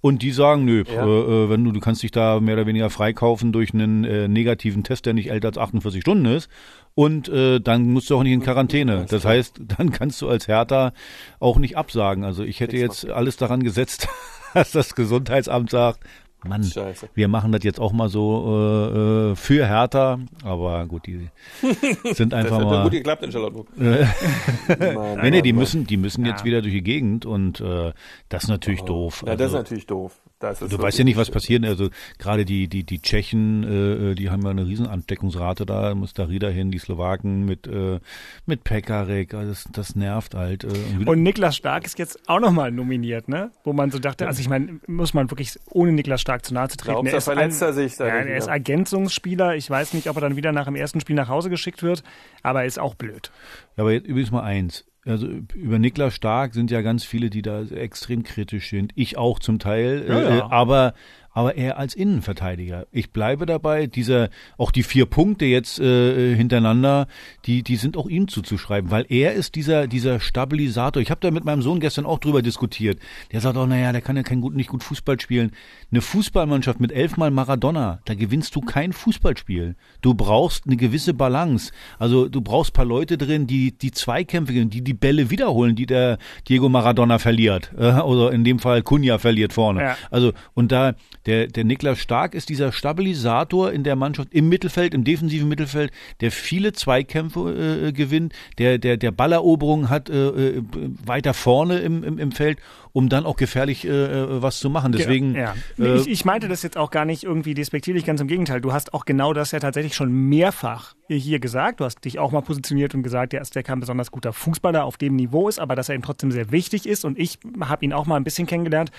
[0.01, 1.03] Und die sagen, nö, Ja.
[1.03, 4.27] äh, äh, wenn du, du kannst dich da mehr oder weniger freikaufen durch einen äh,
[4.27, 6.47] negativen Test, der nicht älter als 48 Stunden ist.
[6.95, 9.05] Und äh, dann musst du auch nicht in Quarantäne.
[9.09, 10.93] Das heißt, dann kannst du als Hertha
[11.39, 12.23] auch nicht absagen.
[12.23, 14.07] Also ich hätte jetzt alles daran gesetzt,
[14.53, 15.99] dass das Gesundheitsamt sagt,
[16.47, 17.09] Mann, Scheiße.
[17.15, 20.19] wir machen das jetzt auch mal so äh, äh, für Hertha.
[20.43, 21.27] Aber gut, die
[22.13, 22.83] sind Das einfach hat mal.
[22.83, 23.67] gut geklappt in Charlottenburg.
[23.75, 27.93] Nee, nee, die müssen, die müssen jetzt wieder durch die Gegend und äh,
[28.29, 29.23] das ist natürlich doof.
[29.25, 30.21] Ja, das ist Also- natürlich doof.
[30.49, 31.65] Das ist Du weißt ja nicht, was passiert.
[31.65, 35.89] Also gerade die die die Tschechen, äh, die haben ja eine riesen Ansteckungsrate da.
[35.89, 37.99] Da muss da Rieder hin, die Slowaken mit äh,
[38.45, 39.33] mit Pekarek.
[39.33, 40.63] Also Das, das nervt halt.
[40.63, 43.51] Äh, und Niklas Stark ist jetzt auch nochmal nominiert, ne?
[43.63, 46.67] Wo man so dachte, also ich meine, muss man wirklich, ohne Niklas Stark zu nahe
[46.67, 46.93] zu treten.
[46.93, 48.47] Glaubst er ist verletzt er sich da ja, er ist?
[48.47, 49.55] Ergänzungsspieler.
[49.55, 52.03] Ich weiß nicht, ob er dann wieder nach dem ersten Spiel nach Hause geschickt wird,
[52.43, 53.31] aber er ist auch blöd.
[53.77, 54.85] Ja, aber jetzt übrigens mal eins.
[55.05, 58.91] Also über Niklas Stark sind ja ganz viele, die da extrem kritisch sind.
[58.95, 60.03] Ich auch zum Teil.
[60.07, 60.49] Ja, äh, ja.
[60.49, 60.93] Aber
[61.35, 62.87] aber er als Innenverteidiger.
[62.91, 63.87] Ich bleibe dabei.
[63.87, 67.07] Dieser auch die vier Punkte jetzt äh, hintereinander,
[67.45, 71.01] die die sind auch ihm zuzuschreiben, weil er ist dieser dieser Stabilisator.
[71.01, 72.99] Ich habe da mit meinem Sohn gestern auch drüber diskutiert.
[73.33, 75.51] Der sagt auch, naja, der kann ja kein gut nicht gut Fußball spielen.
[75.91, 79.75] Eine Fußballmannschaft mit elfmal Maradona, da gewinnst du kein Fußballspiel.
[80.01, 81.73] Du brauchst eine gewisse Balance.
[81.99, 85.85] Also du brauchst paar Leute drin, die die Zweikämpfe, gewinnen, die die Bälle wiederholen, die
[85.85, 87.73] der Diego Maradona verliert.
[87.77, 89.81] Äh, oder in dem Fall Cunha verliert vorne.
[89.81, 89.97] Ja.
[90.09, 94.93] Also und da der der Niklas Stark ist dieser Stabilisator in der Mannschaft im Mittelfeld,
[94.93, 100.63] im defensiven Mittelfeld, der viele Zweikämpfe äh, gewinnt, der der der Balleroberung hat äh, äh,
[101.05, 102.59] weiter vorne im, im im Feld,
[102.95, 104.93] um dann auch gefährlich äh, äh, was zu machen.
[104.93, 105.53] Deswegen Ja.
[105.77, 108.61] Nee, äh, ich, ich meinte das jetzt auch gar nicht irgendwie despektierlich, ganz im Gegenteil.
[108.61, 111.81] Du hast auch genau das ja tatsächlich schon mehrfach hier gesagt.
[111.81, 114.85] Du hast dich auch mal positioniert und gesagt, er ist der kein besonders guter Fußballer
[114.85, 117.05] auf dem Niveau ist, aber dass er ihm trotzdem sehr wichtig ist.
[117.05, 118.91] Und ich habe ihn auch mal ein bisschen kennengelernt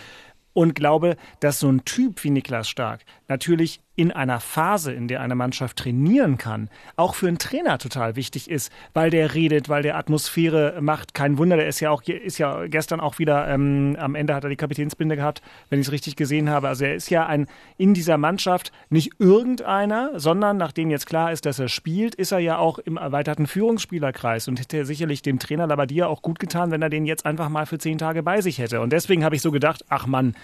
[0.57, 5.23] und glaube, dass so ein Typ wie Niklas Stark natürlich in einer Phase, in der
[5.23, 9.83] eine Mannschaft trainieren kann, auch für einen Trainer total wichtig ist, weil der redet, weil
[9.83, 11.15] der Atmosphäre macht.
[11.15, 14.45] Kein Wunder, der ist ja auch ist ja gestern auch wieder ähm, am Ende hat
[14.45, 16.69] er die Kapitänsbinde gehabt, wenn ich es richtig gesehen habe.
[16.69, 17.47] Also er ist ja ein
[17.79, 22.39] in dieser Mannschaft nicht irgendeiner, sondern nachdem jetzt klar ist, dass er spielt, ist er
[22.39, 26.83] ja auch im erweiterten Führungsspielerkreis und hätte sicherlich dem Trainer Labadia auch gut getan, wenn
[26.83, 28.83] er den jetzt einfach mal für zehn Tage bei sich hätte.
[28.83, 30.35] Und deswegen habe ich so gedacht, ach Mann,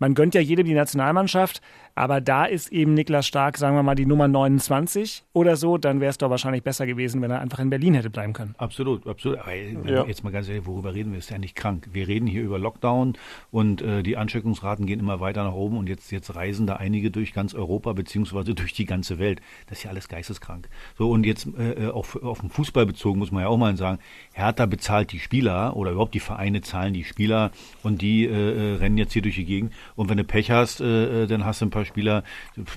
[0.00, 1.60] man gönnt ja jedem die Nationalmannschaft,
[1.94, 6.00] aber da ist eben Niklas Stark, sagen wir mal, die Nummer 29 oder so, dann
[6.00, 8.54] wäre es doch wahrscheinlich besser gewesen, wenn er einfach in Berlin hätte bleiben können.
[8.58, 9.38] Absolut, absolut.
[9.38, 10.04] Aber äh, Ja.
[10.06, 11.18] jetzt mal ganz ehrlich, worüber reden wir?
[11.18, 11.88] Ist ja nicht krank.
[11.92, 13.14] Wir reden hier über Lockdown
[13.50, 17.10] und äh, die Ansteckungsraten gehen immer weiter nach oben und jetzt, jetzt reisen da einige
[17.10, 19.40] durch ganz Europa beziehungsweise durch die ganze Welt.
[19.68, 20.68] Das ist ja alles geisteskrank.
[20.96, 23.76] So und jetzt äh, äh, auf, auf den Fußball bezogen muss man ja auch mal
[23.76, 23.98] sagen,
[24.32, 27.50] Hertha bezahlt die Spieler oder überhaupt die Vereine zahlen die Spieler
[27.82, 29.72] und die äh, äh, rennen jetzt hier durch die Gegend.
[30.00, 32.24] Und wenn du Pech hast, äh, äh, dann hast du ein paar Spieler.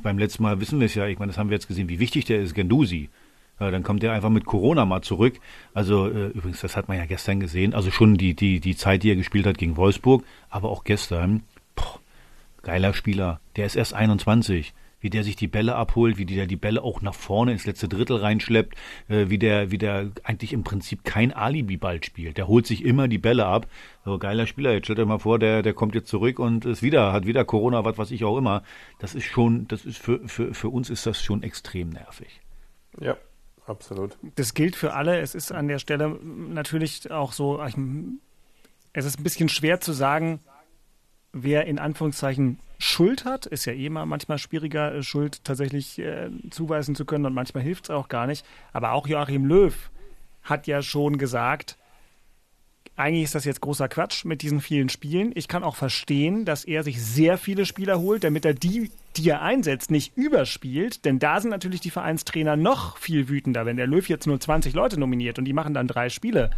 [0.04, 2.00] Beim letzten Mal wissen wir es ja, ich meine, das haben wir jetzt gesehen, wie
[2.00, 3.10] wichtig der ist, Gendusi.
[3.62, 5.40] Ja, dann kommt der einfach mit Corona mal zurück.
[5.74, 7.74] Also äh, übrigens, das hat man ja gestern gesehen.
[7.74, 11.44] Also schon die, die, die Zeit, die er gespielt hat gegen Wolfsburg, aber auch gestern.
[11.76, 12.02] Boah,
[12.62, 13.40] geiler Spieler.
[13.56, 14.74] Der ist erst 21.
[15.04, 17.90] Wie der sich die Bälle abholt, wie der die Bälle auch nach vorne ins letzte
[17.90, 18.78] Drittel reinschleppt,
[19.10, 22.38] äh, wie der, wie der eigentlich im Prinzip kein Alibi-Ball spielt.
[22.38, 23.68] Der holt sich immer die Bälle ab.
[24.06, 24.72] So geiler Spieler.
[24.72, 27.44] Jetzt stellt euch mal vor, der, der kommt jetzt zurück und ist wieder, hat wieder
[27.44, 28.64] Corona, was weiß ich auch immer.
[29.00, 32.40] Das ist schon, das ist für, für, für uns ist das schon extrem nervig.
[33.02, 33.18] Ja,
[33.68, 34.18] absolut.
[34.36, 35.20] Das gilt für alle.
[35.20, 37.76] Es ist an der Stelle natürlich auch so, ich,
[38.94, 40.40] es ist ein bisschen schwer zu sagen,
[41.34, 43.46] wer in Anführungszeichen Schuld hat.
[43.46, 47.64] Ist ja eh mal manchmal schwieriger, äh, Schuld tatsächlich äh, zuweisen zu können und manchmal
[47.64, 48.46] hilft es auch gar nicht.
[48.74, 49.74] Aber auch Joachim Löw
[50.44, 51.78] hat ja schon gesagt,
[52.96, 55.32] eigentlich ist das jetzt großer Quatsch mit diesen vielen Spielen.
[55.34, 59.30] Ich kann auch verstehen, dass er sich sehr viele Spieler holt, damit er die, die
[59.30, 61.06] er einsetzt, nicht überspielt.
[61.06, 64.74] Denn da sind natürlich die Vereinstrainer noch viel wütender, wenn der Löw jetzt nur 20
[64.74, 66.52] Leute nominiert und die machen dann drei Spiele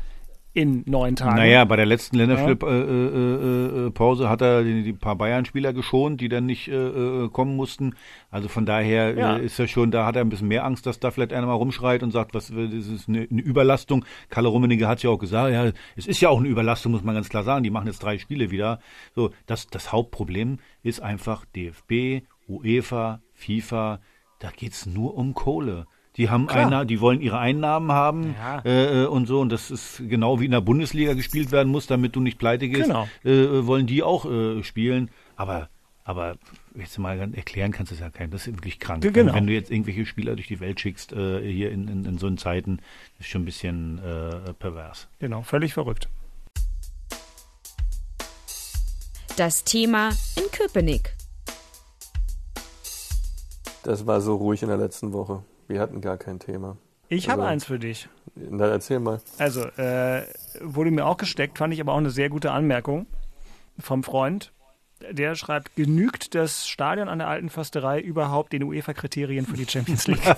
[0.56, 1.36] in neun Tagen.
[1.36, 6.22] Naja, bei der letzten Länderspielpause äh, äh, äh, hat er die, die paar Bayern-Spieler geschont,
[6.22, 7.96] die dann nicht äh, kommen mussten.
[8.32, 9.36] Also von daher ja.
[9.36, 11.56] ist er schon, da hat er ein bisschen mehr Angst, dass da vielleicht einer mal
[11.56, 14.06] rumschreit und sagt, was das ist eine, eine Überlastung.
[14.30, 17.16] Kalle Rummenigge hat ja auch gesagt, ja, es ist ja auch eine Überlastung, muss man
[17.16, 17.64] ganz klar sagen.
[17.64, 18.80] Die machen jetzt drei Spiele wieder.
[19.14, 24.00] So, das, das Hauptproblem ist einfach DFB, UEFA, FIFA,
[24.40, 25.86] da geht's nur um Kohle.
[26.18, 28.62] Die haben Einnahmen, die wollen ihre Einnahmen haben ja.
[28.64, 29.42] äh, und so.
[29.42, 32.70] Und das ist genau wie in der Bundesliga gespielt werden muss, damit du nicht pleite
[32.70, 32.88] gehst.
[32.88, 33.08] Genau.
[33.24, 35.10] Äh, wollen die auch äh, spielen.
[35.36, 35.70] Aber,
[36.06, 36.38] aber
[36.74, 38.32] jetzt mal erklären kannst du es ja keinem.
[38.32, 39.02] Das ist wirklich krank.
[39.14, 39.34] Genau.
[39.34, 42.30] Wenn du jetzt irgendwelche Spieler durch die Welt schickst, äh, hier in, in, in so
[42.32, 42.80] Zeiten,
[43.20, 45.08] ist schon ein bisschen äh, pervers.
[45.20, 46.08] Genau, völlig verrückt.
[49.36, 51.14] Das Thema in Köpenick.
[53.84, 55.44] Das war so ruhig in der letzten Woche.
[55.68, 56.78] Wir hatten gar kein Thema.
[57.08, 58.10] Ich also, habe eins für dich.
[58.36, 59.20] Na, erzähl mal.
[59.38, 60.24] Also, äh,
[60.62, 63.08] wurde mir auch gesteckt, fand ich aber auch eine sehr gute Anmerkung
[63.80, 64.52] vom Freund.
[65.12, 70.08] Der schreibt, genügt das Stadion an der alten Försterei überhaupt den UEFA-Kriterien für die Champions
[70.08, 70.24] League?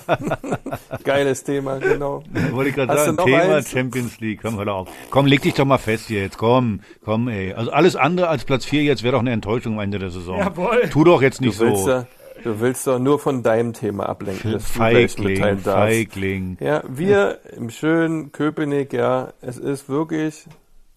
[1.04, 2.24] Geiles Thema, genau.
[2.50, 3.70] Wollte ich gerade sagen, Thema eins?
[3.70, 4.40] Champions League.
[4.42, 4.88] Komm, hör auf.
[5.10, 6.38] Komm, leg dich doch mal fest hier jetzt.
[6.38, 7.54] Komm, komm, ey.
[7.54, 10.38] Also alles andere als Platz 4 jetzt wäre doch eine Enttäuschung am Ende der Saison.
[10.38, 10.88] Jawohl.
[10.90, 11.88] Tu doch jetzt nicht du so.
[11.88, 12.06] Ja,
[12.42, 16.56] Du willst doch nur von deinem Thema ablenken, das Feigling, Feigling.
[16.60, 20.46] Ja, wir im schönen Köpenick, ja, es ist wirklich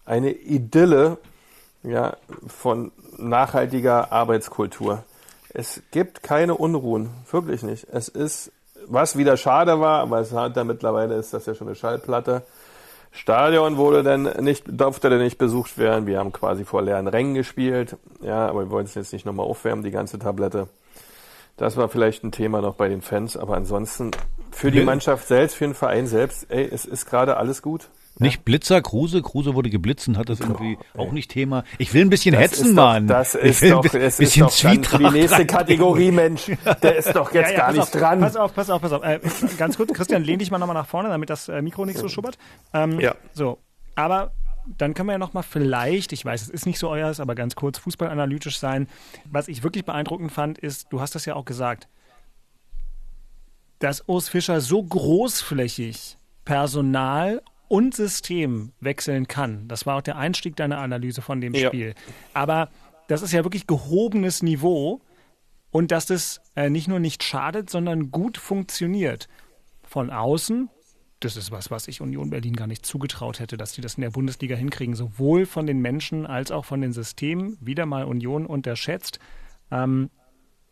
[0.04, 1.18] eine Idylle,
[1.82, 5.04] ja, von nachhaltiger Arbeitskultur.
[5.52, 7.86] Es gibt keine Unruhen, wirklich nicht.
[7.92, 8.52] Es ist,
[8.86, 12.42] was wieder schade war, aber es hat da mittlerweile ist das ja schon eine Schallplatte.
[13.10, 16.06] Stadion wurde dann nicht, durfte dann nicht besucht werden.
[16.06, 17.96] Wir haben quasi vor leeren Rängen gespielt.
[18.22, 20.68] Ja, aber wir wollen es jetzt nicht nochmal aufwärmen, die ganze Tablette.
[21.56, 24.10] Das war vielleicht ein Thema noch bei den Fans, aber ansonsten
[24.50, 27.88] für die Mannschaft selbst, für den Verein selbst, ey, es ist gerade alles gut.
[28.18, 31.64] Nicht Blitzer, Kruse, Kruse wurde geblitzt und hat das irgendwie oh, auch nicht Thema.
[31.78, 33.06] Ich will ein bisschen das hetzen, Mann.
[33.06, 36.50] Das ist doch, das ist doch die nächste Kategorie, Mensch.
[36.82, 38.20] Der ist doch jetzt ja, ja, gar nicht auf, dran.
[38.20, 39.02] Pass auf, pass auf, pass auf.
[39.02, 39.20] Äh,
[39.56, 42.08] ganz kurz, Christian, lehn dich mal nochmal nach vorne, damit das äh, Mikro nicht so
[42.08, 42.36] schubbert.
[42.74, 43.14] Ähm, ja.
[43.32, 43.58] So,
[43.94, 44.32] aber
[44.66, 47.54] dann können wir ja nochmal vielleicht, ich weiß, es ist nicht so euer, aber ganz
[47.54, 48.88] kurz fußballanalytisch sein.
[49.24, 51.88] Was ich wirklich beeindruckend fand, ist, du hast das ja auch gesagt,
[53.78, 59.66] dass Urs Fischer so großflächig Personal und System wechseln kann.
[59.66, 61.68] Das war auch der Einstieg deiner Analyse von dem ja.
[61.68, 61.94] Spiel.
[62.34, 62.68] Aber
[63.08, 65.00] das ist ja wirklich gehobenes Niveau
[65.70, 69.28] und dass das äh, nicht nur nicht schadet, sondern gut funktioniert.
[69.82, 70.68] Von außen
[71.24, 74.02] das ist was, was ich Union Berlin gar nicht zugetraut hätte, dass die das in
[74.02, 77.56] der Bundesliga hinkriegen, sowohl von den Menschen als auch von den Systemen.
[77.60, 79.18] Wieder mal Union unterschätzt.
[79.70, 80.10] Ähm,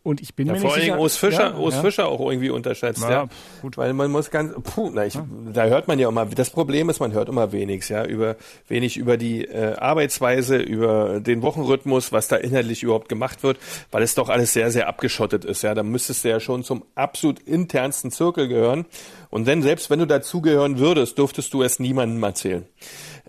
[0.03, 1.81] und ich bin ja, mir vor nicht allen Dingen Urs Fischer, ja, Urs ja.
[1.81, 3.27] Fischer auch irgendwie unterschätzt, ja.
[3.61, 3.77] Gut.
[3.77, 5.17] Weil man muss ganz, puh, na, ich,
[5.53, 8.35] da hört man ja immer, das Problem ist, man hört immer wenig, ja, über,
[8.67, 13.59] wenig über die äh, Arbeitsweise, über den Wochenrhythmus, was da inhaltlich überhaupt gemacht wird,
[13.91, 15.75] weil es doch alles sehr, sehr abgeschottet ist, ja.
[15.75, 18.85] Da müsstest du ja schon zum absolut internsten Zirkel gehören.
[19.29, 22.65] Und wenn, selbst wenn du dazugehören würdest, durftest du es niemandem erzählen.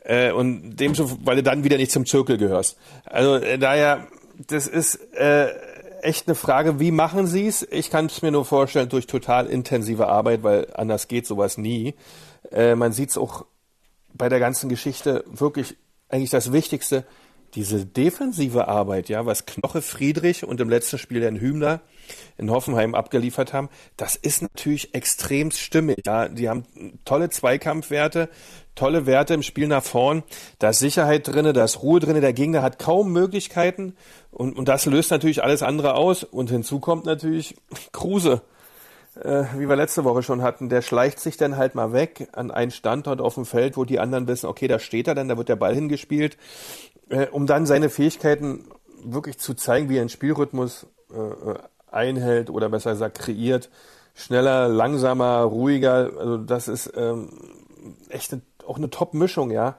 [0.05, 2.79] Äh, und dem, weil du dann wieder nicht zum Zirkel gehörst.
[3.05, 4.09] Also, äh, daher,
[4.49, 5.49] das ist, äh,
[6.03, 7.67] echt eine Frage, wie machen Sie es?
[7.71, 11.95] Ich kann es mir nur vorstellen, durch total intensive Arbeit, weil anders geht sowas nie.
[12.51, 13.47] Äh, man sieht es auch
[14.15, 15.77] bei der ganzen Geschichte wirklich
[16.09, 17.05] eigentlich das Wichtigste,
[17.55, 21.81] diese defensive Arbeit, ja, was Knoche Friedrich und im letzten Spiel Herrn Hübner
[22.39, 25.99] in Hoffenheim abgeliefert haben, das ist natürlich extrem stimmig.
[26.07, 26.65] Ja, die haben
[27.05, 28.29] tolle Zweikampfwerte,
[28.75, 30.23] tolle Werte im Spiel nach vorn.
[30.59, 32.21] Da ist Sicherheit drinne, da ist Ruhe drinne.
[32.21, 33.97] Der Gegner hat kaum Möglichkeiten
[34.31, 36.25] und, und das löst natürlich alles andere aus.
[36.25, 37.57] Und hinzu kommt natürlich
[37.93, 38.43] Kruse,
[39.23, 40.69] äh, wie wir letzte Woche schon hatten.
[40.69, 44.01] Der schleicht sich dann halt mal weg an einen Standort auf dem Feld, wo die
[44.01, 46.37] anderen wissen, okay, da steht er dann, da wird der Ball hingespielt,
[47.11, 48.69] äh, um dann seine Fähigkeiten
[49.05, 51.55] wirklich zu zeigen, wie er einen Spielrhythmus äh,
[51.93, 53.71] einhält oder besser gesagt kreiert.
[54.15, 56.11] Schneller, langsamer, ruhiger.
[56.19, 57.31] Also das ist ähm,
[58.09, 59.77] echt eine, auch eine Top-Mischung, ja.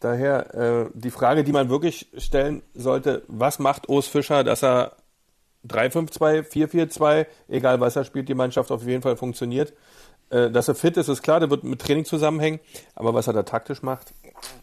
[0.00, 4.92] Daher äh, die Frage, die man wirklich stellen sollte, was macht Urs Fischer, dass er
[5.66, 9.72] 3-5-2, 4-4-2, egal was er spielt, die Mannschaft auf jeden Fall funktioniert.
[10.30, 12.60] Äh, dass er fit ist, ist klar, der wird mit Training zusammenhängen,
[12.94, 14.12] aber was er da taktisch macht.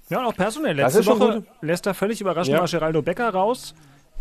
[0.10, 0.76] Ja, und auch personell.
[0.76, 1.44] Letzte Woche gut.
[1.62, 2.62] lässt er völlig überraschend ja.
[2.62, 3.74] mal Geraldo Becker raus.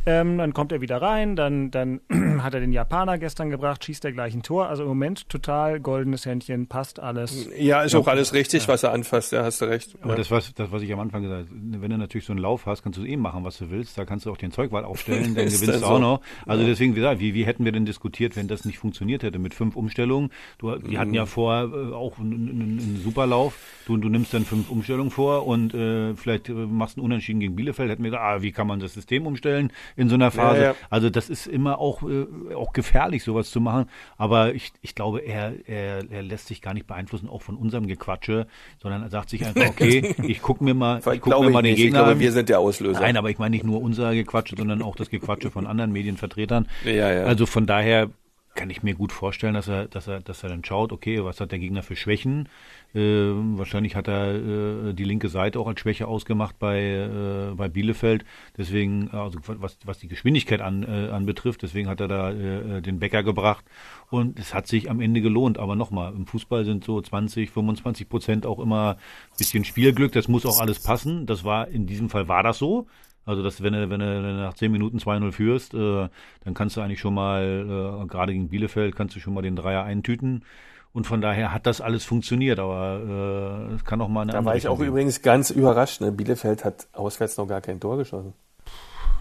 [0.07, 2.01] Ähm, dann kommt er wieder rein, dann, dann
[2.43, 4.69] hat er den Japaner gestern gebracht, schießt er gleich ein Tor.
[4.69, 7.49] Also im Moment total goldenes Händchen, passt alles.
[7.59, 9.97] Ja, ist auch alles richtig, was er anfasst, ja, hast du recht.
[10.03, 10.17] Aber ja.
[10.17, 12.67] das, was, das, was ich am Anfang gesagt habe, wenn du natürlich so einen Lauf
[12.67, 13.97] hast, kannst du eh machen, was du willst.
[13.97, 15.99] Da kannst du auch den Zeugwald aufstellen, dann gewinnst du auch so?
[15.99, 16.21] noch.
[16.47, 19.39] Also deswegen, wie gesagt, wie, wie hätten wir denn diskutiert, wenn das nicht funktioniert hätte
[19.39, 20.31] mit fünf Umstellungen?
[20.59, 21.15] Du, die hatten Mhm.
[21.15, 23.57] ja vor äh, auch einen, einen, einen Superlauf.
[23.87, 27.57] Du, du nimmst dann fünf Umstellungen vor und äh, vielleicht äh, machst einen Unentschieden gegen
[27.57, 27.91] Bielefeld.
[27.91, 30.61] Hätten wir gesagt, ah, wie kann man das System umstellen in so einer Phase?
[30.61, 30.75] Ja, ja.
[30.91, 33.87] Also das ist immer auch, äh, auch gefährlich, sowas zu machen.
[34.17, 37.87] Aber ich, ich glaube, er, er, er lässt sich gar nicht beeinflussen, auch von unserem
[37.87, 38.47] Gequatsche,
[38.81, 41.55] sondern er sagt sich einfach, okay, ich gucke mir mal, ich guck Glaube mir ich
[41.55, 41.79] mal den nicht.
[41.81, 42.21] Ich Gegner glaube, an.
[42.21, 43.01] wir sind der Auslöser.
[43.01, 46.69] Nein, aber ich meine nicht nur unser Gequatsche, sondern auch das Gequatsche von anderen Medienvertretern.
[46.85, 47.25] Ja, ja.
[47.25, 48.11] Also von daher
[48.55, 51.41] kann ich mir gut vorstellen, dass er, dass er, dass er dann schaut, okay, was
[51.41, 52.49] hat der Gegner für Schwächen?
[52.95, 57.69] Äh, wahrscheinlich hat er äh, die linke Seite auch als Schwäche ausgemacht bei, äh, bei
[57.69, 58.25] Bielefeld.
[58.57, 63.01] Deswegen, also was, was die Geschwindigkeit an, äh, anbetrifft, deswegen hat er da äh, den
[63.01, 63.65] Bäcker gebracht.
[64.11, 65.59] Und es hat sich am Ende gelohnt.
[65.59, 68.97] Aber nochmal, im Fußball sind so 20, 25 Prozent auch immer
[69.31, 70.13] ein bisschen Spielglück.
[70.13, 71.27] Das muss auch alles passen.
[71.27, 72.87] Das war, in diesem Fall war das so.
[73.27, 76.09] Also dass wenn du, wenn du nach 10 Minuten 2-0 führst, äh,
[76.45, 79.57] dann kannst du eigentlich schon mal, äh, gerade gegen Bielefeld, kannst du schon mal den
[79.57, 80.45] Dreier eintüten.
[80.93, 84.45] Und von daher hat das alles funktioniert, aber äh, es kann auch mal eine Da
[84.45, 84.89] war ich auch gehen.
[84.89, 86.01] übrigens ganz überrascht.
[86.01, 86.13] Ne?
[86.13, 88.33] Bielefeld hat auswärts noch gar kein Tor geschossen.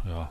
[0.08, 0.30] Ja.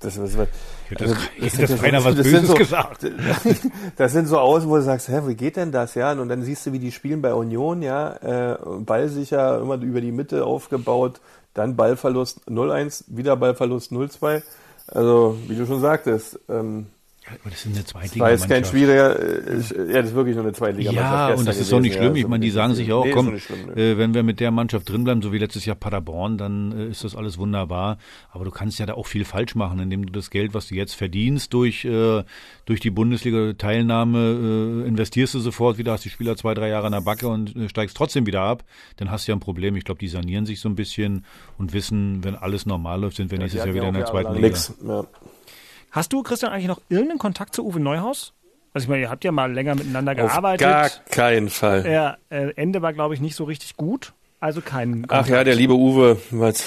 [0.00, 0.48] Das, das, das,
[0.84, 3.06] Ich hätte das- hätte das keiner was Böses so, gesagt.
[3.96, 6.12] Das sind so aus, wo du sagst, hä, wie geht denn das, ja?
[6.12, 10.12] Und dann siehst du, wie die spielen bei Union, ja, äh, ballsicher, immer über die
[10.12, 11.20] Mitte aufgebaut,
[11.54, 14.42] dann Ballverlust 0-1, wieder Ballverlust 0-2.
[14.88, 16.88] Also, wie du schon sagtest, ähm,
[17.44, 20.44] das ist eine das war jetzt kein schwieriger, äh, ich- ja, das ist wirklich nur
[20.44, 21.30] eine Zweitligamannschaft.
[21.30, 22.16] Ja, und das ist gewesen, doch nicht ja, schlimm.
[22.16, 23.80] Ich meine, die sagen sich auch, nee, komm, schlimm, ne.
[23.80, 27.02] äh, wenn wir mit der Mannschaft drinbleiben, so wie letztes Jahr Paderborn, dann äh, ist
[27.02, 27.96] das alles wunderbar.
[28.30, 30.74] Aber du kannst ja da auch viel falsch machen, indem du das Geld, was du
[30.74, 32.22] jetzt verdienst durch, äh,
[32.66, 36.92] durch die Bundesliga-Teilnahme, äh, investierst du sofort wieder, hast die Spieler zwei, drei Jahre an
[36.92, 38.64] der Backe und äh, steigst trotzdem wieder ab.
[38.96, 39.76] Dann hast du ja ein Problem.
[39.76, 41.24] Ich glaube, die sanieren sich so ein bisschen
[41.58, 43.94] und wissen, wenn alles normal läuft, sind wir Ja, nächstes Jahr hatten wieder ja in
[43.94, 44.46] der zweiten Liga.
[44.48, 45.04] Nix, ja.
[45.94, 48.32] Hast du, Christian, eigentlich noch irgendeinen Kontakt zu Uwe Neuhaus?
[48.72, 50.66] Also ich meine, ihr habt ja mal länger miteinander Auf gearbeitet.
[50.66, 51.86] gar keinen Fall.
[51.88, 54.12] Ja, äh, Ende war, glaube ich, nicht so richtig gut.
[54.40, 56.64] Also kein Ach ja, der liebe Uwe, was,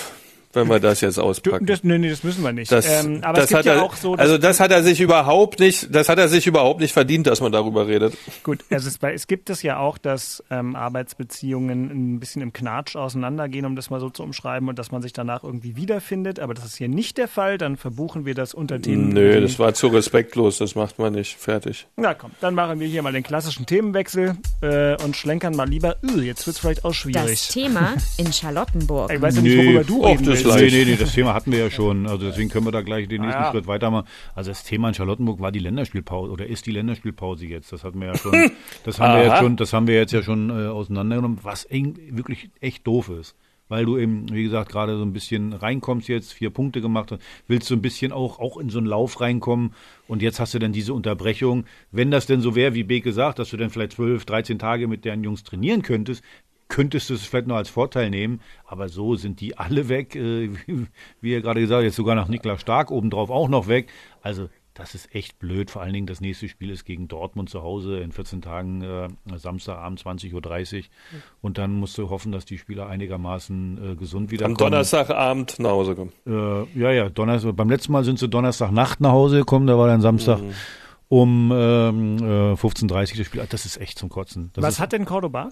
[0.57, 1.65] wenn wir das jetzt auspacken.
[1.65, 2.71] das, nee, nee, das müssen wir nicht.
[2.71, 4.71] Das, ähm, aber das es gibt hat ja er, auch so, dass, also das hat
[4.71, 8.17] er sich überhaupt nicht, das hat er sich überhaupt nicht verdient, dass man darüber redet.
[8.43, 12.95] gut, also es, es gibt es ja auch, dass ähm, Arbeitsbeziehungen ein bisschen im Knatsch
[12.95, 16.39] auseinandergehen, um das mal so zu umschreiben, und dass man sich danach irgendwie wiederfindet.
[16.39, 17.57] Aber das ist hier nicht der Fall.
[17.57, 19.09] Dann verbuchen wir das unter den.
[19.09, 21.37] Nö, das war zu respektlos, das macht man nicht.
[21.37, 21.87] Fertig.
[21.95, 25.97] Na komm, dann machen wir hier mal den klassischen Themenwechsel äh, und schlenkern mal lieber.
[26.03, 27.47] Öh, jetzt wird's vielleicht auch Das schwierig.
[27.49, 29.11] Thema in Charlottenburg.
[29.11, 30.45] Ich weiß ja nicht, worüber du Och, reden das willst.
[30.47, 30.73] Leicht.
[30.73, 32.07] Nee, nee, nee, das Thema hatten wir ja schon.
[32.07, 33.51] Also deswegen können wir da gleich den nächsten Ah, ja.
[33.51, 34.07] Schritt weitermachen.
[34.35, 37.71] Also das Thema in Charlottenburg war die Länderspielpause oder ist die Länderspielpause jetzt.
[37.71, 38.33] Das hatten wir ja schon,
[38.83, 41.97] das haben wir jetzt schon, das haben wir jetzt ja schon äh, auseinandergenommen, was eng,
[42.11, 43.35] wirklich echt doof ist.
[43.69, 47.21] Weil du eben, wie gesagt, gerade so ein bisschen reinkommst jetzt, vier Punkte gemacht hast,
[47.49, 49.73] willst du ein bisschen auch, auch in so einen Lauf reinkommen
[50.07, 51.65] und jetzt hast du dann diese Unterbrechung.
[51.91, 54.87] Wenn das denn so wäre, wie Beke sagt, dass du dann vielleicht 12, 13 Tage
[54.87, 56.23] mit deinen Jungs trainieren könntest,
[56.69, 60.49] könntest du es vielleicht noch als Vorteil nehmen, aber so sind die alle weg, äh,
[60.67, 60.87] wie-
[61.21, 63.89] wie er gerade gesagt hat, jetzt sogar nach Niklas Stark obendrauf auch noch weg.
[64.21, 65.71] Also das ist echt blöd.
[65.71, 69.07] Vor allen Dingen das nächste Spiel ist gegen Dortmund zu Hause in 14 Tagen, äh,
[69.35, 70.83] Samstagabend 20.30 Uhr.
[71.41, 74.57] Und dann musst du hoffen, dass die Spieler einigermaßen äh, gesund Am wiederkommen.
[74.57, 76.11] Donnerstagabend nach Hause kommen.
[76.27, 77.55] Äh, ja, ja, Donnerstag.
[77.55, 80.51] Beim letzten Mal sind sie Donnerstagnacht nach Hause gekommen, da war dann Samstag Mhm.
[81.09, 83.47] um ähm, äh, 15.30 Uhr das Spiel.
[83.49, 84.51] Das ist echt zum Kotzen.
[84.53, 85.49] Das Was ist, hat denn Cordoba?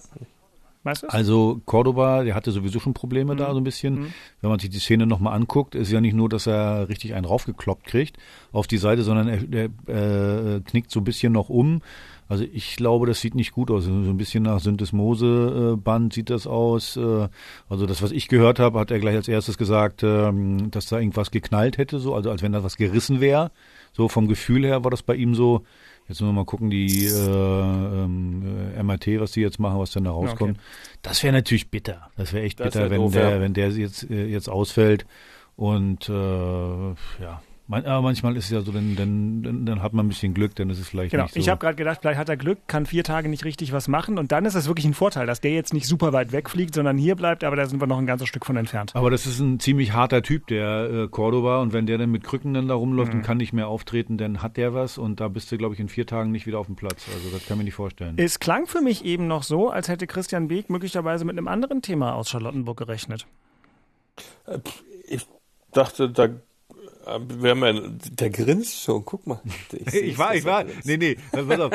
[0.86, 1.08] Weißt du?
[1.08, 4.14] also Cordoba, der hatte sowieso schon Probleme da so ein bisschen.
[4.40, 7.26] Wenn man sich die Szene nochmal anguckt, ist ja nicht nur, dass er richtig einen
[7.26, 8.16] raufgekloppt kriegt
[8.52, 11.82] auf die Seite, sondern er, er äh, knickt so ein bisschen noch um.
[12.28, 13.84] Also ich glaube, das sieht nicht gut aus.
[13.84, 16.96] So ein bisschen nach Syndesmose-Band sieht das aus.
[16.96, 17.28] Äh,
[17.68, 20.98] Also das, was ich gehört habe, hat er gleich als erstes gesagt, ähm, dass da
[20.98, 23.50] irgendwas geknallt hätte, so, also als wenn da was gerissen wäre.
[23.92, 25.62] So vom Gefühl her war das bei ihm so.
[26.08, 29.90] Jetzt müssen wir mal gucken, die äh, ähm, äh, MRT, was die jetzt machen, was
[29.90, 30.58] dann da rauskommt.
[31.02, 32.10] Das wäre natürlich bitter.
[32.16, 33.40] Das wäre echt Das bitter, wär wenn doof, der, ja.
[33.40, 35.04] wenn der jetzt äh, jetzt ausfällt.
[35.56, 39.92] Und äh, ja, man, aber manchmal ist es ja so, dann, dann, dann, dann hat
[39.92, 41.40] man ein bisschen Glück, dann ist es vielleicht Genau, nicht so.
[41.40, 44.18] ich habe gerade gedacht, vielleicht hat er Glück, kann vier Tage nicht richtig was machen
[44.18, 46.96] und dann ist es wirklich ein Vorteil, dass der jetzt nicht super weit wegfliegt, sondern
[46.98, 48.94] hier bleibt, aber da sind wir noch ein ganzes Stück von entfernt.
[48.94, 51.60] aber das ist ein ziemlich harter Typ, der äh, Cordoba.
[51.60, 53.20] Und wenn der dann mit Krücken dann da rumläuft Mhm.
[53.20, 54.98] und kann nicht mehr auftreten, dann hat der was.
[54.98, 57.06] Und da bist du, glaube ich, in vier Tagen nicht wieder auf dem Platz.
[57.12, 58.14] Also das kann ich mir nicht vorstellen.
[58.16, 61.82] Es klang für mich eben noch so, als hätte Christian Beek möglicherweise mit einem anderen
[61.82, 63.26] Thema aus Charlottenburg gerechnet.
[65.08, 65.26] Ich
[65.72, 66.28] dachte, da
[67.38, 67.72] Wir haben ja,
[68.10, 69.40] der grinst schon, guck mal.
[69.86, 70.64] Ich, ich war, ich war.
[70.84, 71.70] Nee, nee, pass auf.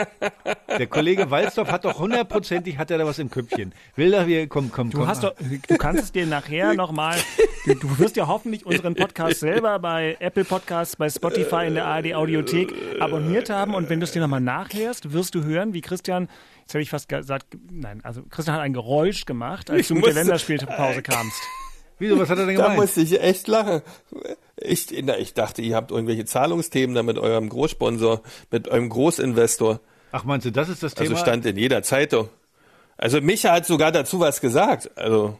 [0.77, 3.73] Der Kollege Walzdorf hat doch hundertprozentig, hat er da was im Köpfchen.
[3.95, 5.07] Will da wir, komm, komm, Du komm.
[5.07, 5.33] hast doch,
[5.67, 7.17] du kannst es dir nachher nochmal,
[7.65, 11.85] du, du wirst ja hoffentlich unseren Podcast selber bei Apple Podcasts, bei Spotify in der
[11.85, 15.81] ARD Audiothek abonniert haben und wenn du es dir nochmal nachhörst, wirst du hören, wie
[15.81, 16.27] Christian,
[16.61, 19.95] jetzt habe ich fast gesagt, nein, also Christian hat ein Geräusch gemacht, als Ich du
[19.95, 21.41] mit der Länderspielpause kamst.
[22.01, 22.81] Wieso, was hat er denn Da gemeint?
[22.81, 23.81] musste ich echt lachen.
[24.57, 29.79] Ich, na, ich dachte, ihr habt irgendwelche Zahlungsthemen da mit eurem Großsponsor, mit eurem Großinvestor.
[30.11, 31.19] Ach, meinst du, das ist das Also Thema?
[31.19, 32.27] stand in jeder Zeitung.
[32.97, 34.91] Also Micha hat sogar dazu was gesagt.
[34.97, 35.37] Also,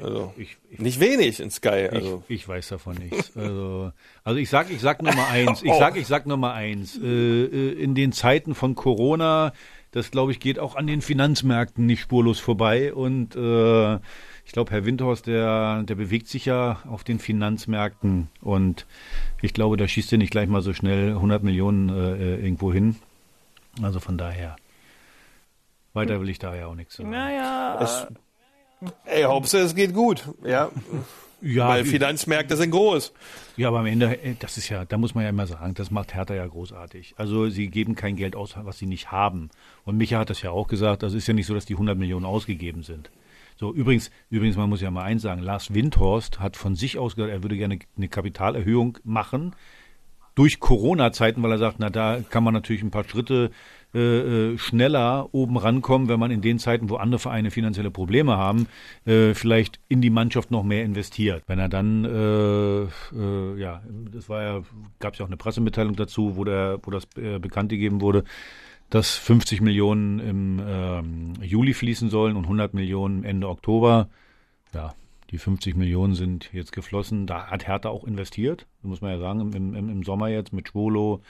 [0.00, 1.88] also Ich- ich- nicht wenig in Sky.
[1.92, 2.22] Also.
[2.28, 3.36] Ich, ich weiß davon nichts.
[3.36, 3.92] Also,
[4.24, 5.62] also ich sag, ich sag Nummer eins.
[5.62, 6.98] Ich sag, ich sag Nummer eins.
[6.98, 9.52] Äh, äh, in den Zeiten von Corona,
[9.92, 12.92] das glaube ich geht auch an den Finanzmärkten nicht spurlos vorbei.
[12.92, 13.98] Und äh,
[14.46, 18.28] ich glaube, Herr Windhorst, der, der bewegt sich ja auf den Finanzmärkten.
[18.40, 18.86] Und
[19.40, 22.72] ich glaube, da schießt er nicht gleich mal so schnell 100 Millionen äh, äh, irgendwo
[22.72, 22.96] hin.
[23.82, 24.56] Also von daher.
[25.92, 27.10] Weiter will ich da ja auch nichts sagen.
[27.10, 28.06] Naja, Es,
[29.04, 30.28] ey, Hauptsache es geht gut.
[30.44, 30.70] Ja,
[31.40, 33.12] Ja, weil Finanzmärkte sind groß.
[33.56, 35.90] Ja, aber am Ende, äh, das ist ja, da muss man ja immer sagen, das
[35.90, 37.14] macht Hertha ja großartig.
[37.18, 39.50] Also sie geben kein Geld aus, was sie nicht haben.
[39.84, 41.98] Und Micha hat das ja auch gesagt, das ist ja nicht so, dass die 100
[41.98, 43.10] Millionen ausgegeben sind.
[43.64, 47.16] So, übrigens, übrigens, man muss ja mal eins sagen, Lars Windhorst hat von sich aus
[47.16, 49.56] gesagt, er würde gerne eine Kapitalerhöhung machen
[50.34, 53.52] durch Corona-Zeiten, weil er sagt, na da kann man natürlich ein paar Schritte
[53.94, 58.36] äh, äh, schneller oben rankommen, wenn man in den Zeiten, wo andere Vereine finanzielle Probleme
[58.36, 58.66] haben,
[59.06, 61.42] äh, vielleicht in die Mannschaft noch mehr investiert.
[61.46, 62.82] Wenn er dann, äh,
[63.16, 64.62] äh, ja, das war ja,
[64.98, 68.24] gab es ja auch eine Pressemitteilung dazu, wo der, wo das äh, bekannt gegeben wurde,
[68.94, 74.08] dass 50 Millionen im ähm, Juli fließen sollen und 100 Millionen Ende Oktober.
[74.72, 74.94] Ja,
[75.32, 77.26] die 50 Millionen sind jetzt geflossen.
[77.26, 80.68] Da hat Hertha auch investiert, muss man ja sagen, im, im, im Sommer jetzt mit
[80.68, 81.22] Schwolo,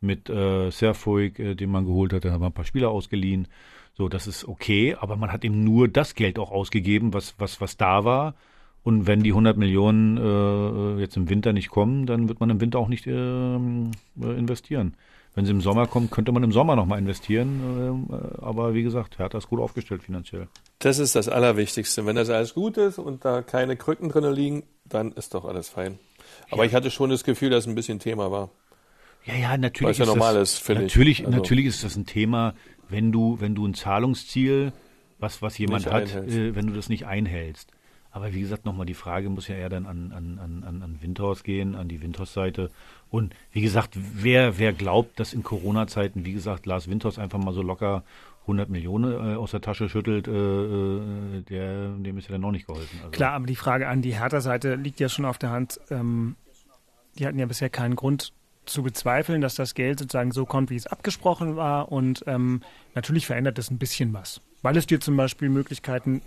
[0.00, 2.24] mit äh, Serfuig, äh, den man geholt hat.
[2.24, 3.46] Da haben wir ein paar Spieler ausgeliehen.
[3.92, 7.60] So, das ist okay, aber man hat eben nur das Geld auch ausgegeben, was, was,
[7.60, 8.36] was da war.
[8.84, 12.62] Und wenn die 100 Millionen äh, jetzt im Winter nicht kommen, dann wird man im
[12.62, 14.94] Winter auch nicht ähm, äh, investieren.
[15.34, 18.08] Wenn sie im Sommer kommen, könnte man im Sommer nochmal investieren.
[18.10, 20.48] äh, aber wie gesagt, Hertha ist gut aufgestellt finanziell.
[20.78, 22.04] Das ist das Allerwichtigste.
[22.04, 25.70] Wenn das alles gut ist und da keine Krücken drin liegen, dann ist doch alles
[25.70, 25.98] fein.
[26.50, 28.50] Aber ich hatte schon das Gefühl, dass es ein bisschen Thema war.
[29.24, 29.90] Ja, ja, natürlich.
[29.90, 30.92] Was ja ist normal das, ist, finde ich.
[30.92, 32.54] natürlich, Also- natürlich ist das ein Thema,
[32.90, 34.72] wenn du, wenn du ein Zahlungsziel,
[35.18, 36.36] was, was jemand Nicht hat, einhältst.
[36.36, 37.71] äh, wenn du das nicht einhältst.
[38.12, 41.42] Aber wie gesagt, nochmal die Frage muss ja eher dann an, an, an, an- Windhaus
[41.44, 42.70] gehen, an die Windhaus-Seite.
[43.10, 47.54] Und wie gesagt, wer, wer glaubt, dass in Corona-Zeiten, wie gesagt, Lars Windhaus einfach mal
[47.54, 48.02] so locker
[48.42, 52.50] 100 Millionen äh, aus der Tasche schüttelt, äh, äh, der, dem ist ja dann noch
[52.50, 52.98] nicht geholfen.
[52.98, 55.80] Also, Klar, aber die Frage an die Hertha-Seite liegt ja schon auf der Hand.
[55.90, 56.36] Ähm,
[57.18, 58.32] die hatten ja bisher keinen Grund
[58.66, 61.90] zu bezweifeln, dass das Geld sozusagen so kommt, wie es abgesprochen war.
[61.90, 62.62] Und ähm,
[62.94, 66.20] natürlich verändert es ein bisschen was, weil es dir zum Beispiel Möglichkeiten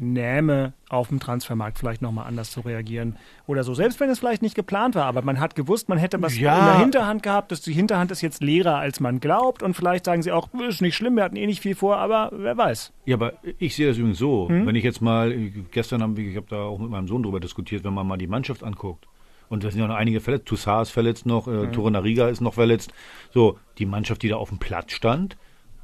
[0.00, 3.74] nähme, auf dem Transfermarkt vielleicht nochmal anders zu reagieren oder so.
[3.74, 6.58] Selbst wenn es vielleicht nicht geplant war, aber man hat gewusst, man hätte was Ja.
[6.58, 9.62] in der Hinterhand gehabt, dass die Hinterhand ist jetzt leerer, als man glaubt.
[9.62, 12.30] Und vielleicht sagen sie auch, ist nicht schlimm, wir hatten eh nicht viel vor, aber
[12.32, 12.92] wer weiß.
[13.04, 14.48] Ja, aber ich sehe das übrigens so.
[14.48, 14.66] Hm?
[14.66, 15.32] Wenn ich jetzt mal,
[15.70, 18.16] gestern haben wir, ich habe da auch mit meinem Sohn drüber diskutiert, wenn man mal
[18.16, 19.06] die Mannschaft anguckt.
[19.48, 20.46] Und da sind ja noch einige verletzt.
[20.46, 21.72] Toussaint ist verletzt noch, äh, Hm.
[21.72, 22.92] Torunariga ist noch verletzt.
[23.32, 25.36] So, die Mannschaft, die da auf dem Platz stand,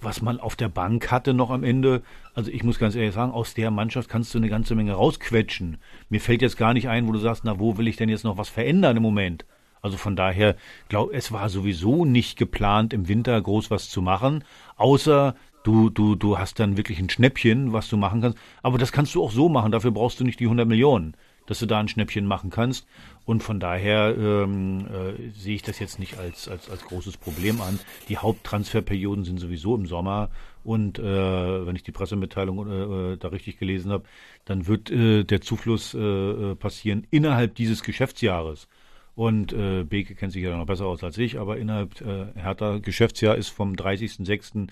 [0.04, 2.02] was man auf der Bank hatte noch am Ende.
[2.34, 5.78] Also ich muss ganz ehrlich sagen, aus der Mannschaft kannst du eine ganze Menge rausquetschen.
[6.08, 8.24] Mir fällt jetzt gar nicht ein, wo du sagst, na, wo will ich denn jetzt
[8.24, 9.44] noch was verändern im Moment?
[9.82, 10.56] Also von daher,
[10.88, 14.44] glaub, es war sowieso nicht geplant, im Winter groß was zu machen,
[14.76, 15.34] außer
[15.64, 18.38] du, du, du hast dann wirklich ein Schnäppchen, was du machen kannst.
[18.62, 21.14] Aber das kannst du auch so machen, dafür brauchst du nicht die 100 Millionen,
[21.46, 22.86] dass du da ein Schnäppchen machen kannst.
[23.24, 27.60] Und von daher ähm, äh, sehe ich das jetzt nicht als, als, als großes Problem
[27.60, 27.78] an.
[28.08, 30.30] Die Haupttransferperioden sind sowieso im Sommer.
[30.64, 34.04] Und äh, wenn ich die Pressemitteilung äh, äh, da richtig gelesen habe,
[34.44, 38.68] dann wird äh, der Zufluss äh, äh, passieren innerhalb dieses Geschäftsjahres.
[39.14, 42.78] Und äh, Beke kennt sich ja noch besser aus als ich, aber innerhalb äh, Hertha
[42.78, 44.68] Geschäftsjahr ist vom 30.06.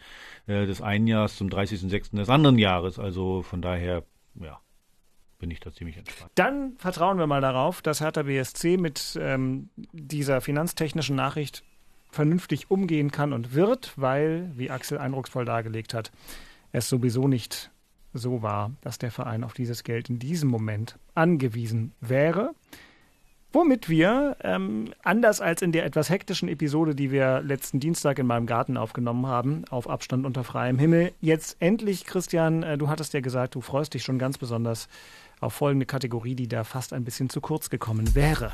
[0.46, 2.16] Äh, des einen Jahres zum 30.06.
[2.16, 2.98] des anderen Jahres.
[2.98, 4.04] Also von daher,
[4.40, 4.60] ja,
[5.40, 6.30] bin ich da ziemlich entspannt.
[6.36, 11.64] Dann vertrauen wir mal darauf, dass Hertha BSC mit ähm, dieser finanztechnischen Nachricht
[12.10, 16.12] vernünftig umgehen kann und wird, weil, wie Axel eindrucksvoll dargelegt hat,
[16.72, 17.70] es sowieso nicht
[18.12, 22.54] so war, dass der Verein auf dieses Geld in diesem Moment angewiesen wäre.
[23.52, 28.26] Womit wir, ähm, anders als in der etwas hektischen Episode, die wir letzten Dienstag in
[28.26, 33.12] meinem Garten aufgenommen haben, auf Abstand unter freiem Himmel, jetzt endlich, Christian, äh, du hattest
[33.12, 34.88] ja gesagt, du freust dich schon ganz besonders
[35.40, 38.52] auf folgende Kategorie, die da fast ein bisschen zu kurz gekommen wäre.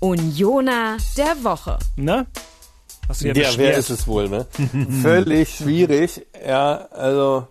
[0.00, 1.78] Unioner der Woche.
[1.96, 2.26] Ne?
[3.08, 4.46] Hast du ja, ja wer ist es wohl, ne?
[5.02, 6.26] Völlig schwierig.
[6.46, 7.48] Ja, also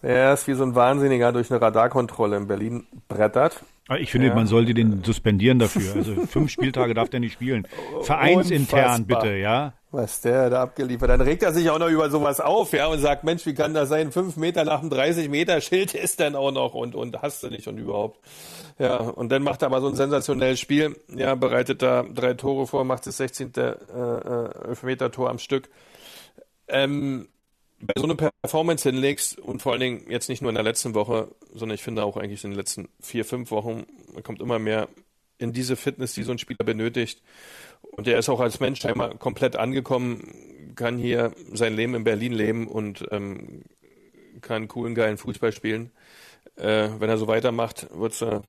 [0.00, 3.62] er ist wie so ein Wahnsinniger durch eine Radarkontrolle in Berlin brettert.
[3.88, 4.34] Ah, ich finde, ja.
[4.34, 5.94] man sollte den suspendieren dafür.
[5.94, 7.68] Also fünf Spieltage darf der nicht spielen.
[8.02, 9.22] Vereinsintern Unfassbar.
[9.22, 9.74] bitte, ja.
[9.96, 12.98] Was der da abgeliefert Dann regt er sich auch noch über sowas auf, ja, und
[12.98, 14.12] sagt, Mensch, wie kann das sein?
[14.12, 17.48] Fünf Meter nach dem 30 Meter Schild ist dann auch noch und, und hast du
[17.48, 18.20] nicht und überhaupt.
[18.78, 20.96] Ja, und dann macht er aber so ein sensationelles Spiel.
[21.08, 23.54] Ja, bereitet da drei Tore vor, macht das 16.
[23.56, 25.70] Äh, äh, Meter Tor am Stück.
[26.68, 27.28] Ähm,
[27.80, 30.94] bei so eine Performance hinlegst und vor allen Dingen jetzt nicht nur in der letzten
[30.94, 34.58] Woche, sondern ich finde auch eigentlich in den letzten vier, fünf Wochen, man kommt immer
[34.58, 34.88] mehr
[35.38, 37.22] in diese Fitness, die so ein Spieler benötigt.
[37.96, 42.32] Und er ist auch als Mensch einmal komplett angekommen, kann hier sein Leben in Berlin
[42.32, 43.62] leben und ähm,
[44.42, 45.90] kann coolen, geilen Fußball spielen.
[46.56, 48.42] Äh, wenn er so weitermacht, wird es eine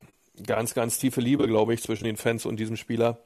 [0.46, 3.20] ganz, ganz tiefe Liebe, glaube ich, zwischen den Fans und diesem Spieler.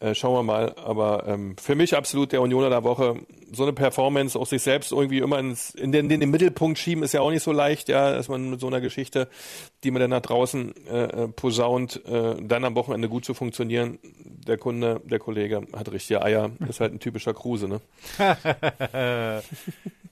[0.00, 0.74] Äh, schauen wir mal.
[0.76, 3.16] Aber ähm, für mich absolut der Unioner der Woche.
[3.52, 7.04] So eine Performance, auch sich selbst irgendwie immer ins, in, den, in den Mittelpunkt schieben,
[7.04, 9.28] ist ja auch nicht so leicht, ja, dass man mit so einer Geschichte,
[9.84, 13.98] die man dann nach draußen äh, äh posaunt, äh, dann am Wochenende gut zu funktionieren.
[14.46, 16.50] Der Kunde, der Kollege hat richtige Eier.
[16.68, 17.80] Ist halt ein typischer Kruse, ne?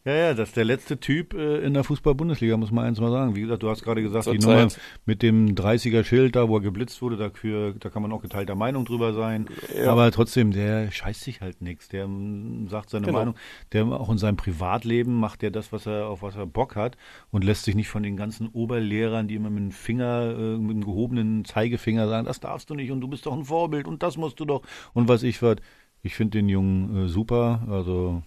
[0.04, 3.12] Ja, ja, das ist der letzte Typ äh, in der Fußball-Bundesliga, muss man eins mal
[3.12, 3.36] sagen.
[3.36, 4.58] Wie gesagt, du hast gerade gesagt, Zur die Zeit.
[4.58, 4.72] Nummer
[5.06, 8.84] mit dem 30er-Schild da, wo er geblitzt wurde, dafür, da kann man auch geteilter Meinung
[8.84, 9.46] drüber sein.
[9.76, 9.92] Ja.
[9.92, 11.88] Aber trotzdem, der scheißt sich halt nichts.
[11.88, 13.18] Der m, sagt seine genau.
[13.18, 13.34] Meinung.
[13.72, 16.96] Der auch in seinem Privatleben macht er das, was er, auf was er Bock hat
[17.30, 20.70] und lässt sich nicht von den ganzen Oberlehrern, die immer mit dem Finger, äh, mit
[20.70, 24.02] dem gehobenen Zeigefinger sagen, das darfst du nicht und du bist doch ein Vorbild und
[24.02, 24.62] das musst du doch
[24.94, 25.56] und was ich was.
[26.04, 27.62] Ich finde den Jungen äh, super.
[27.70, 28.22] Also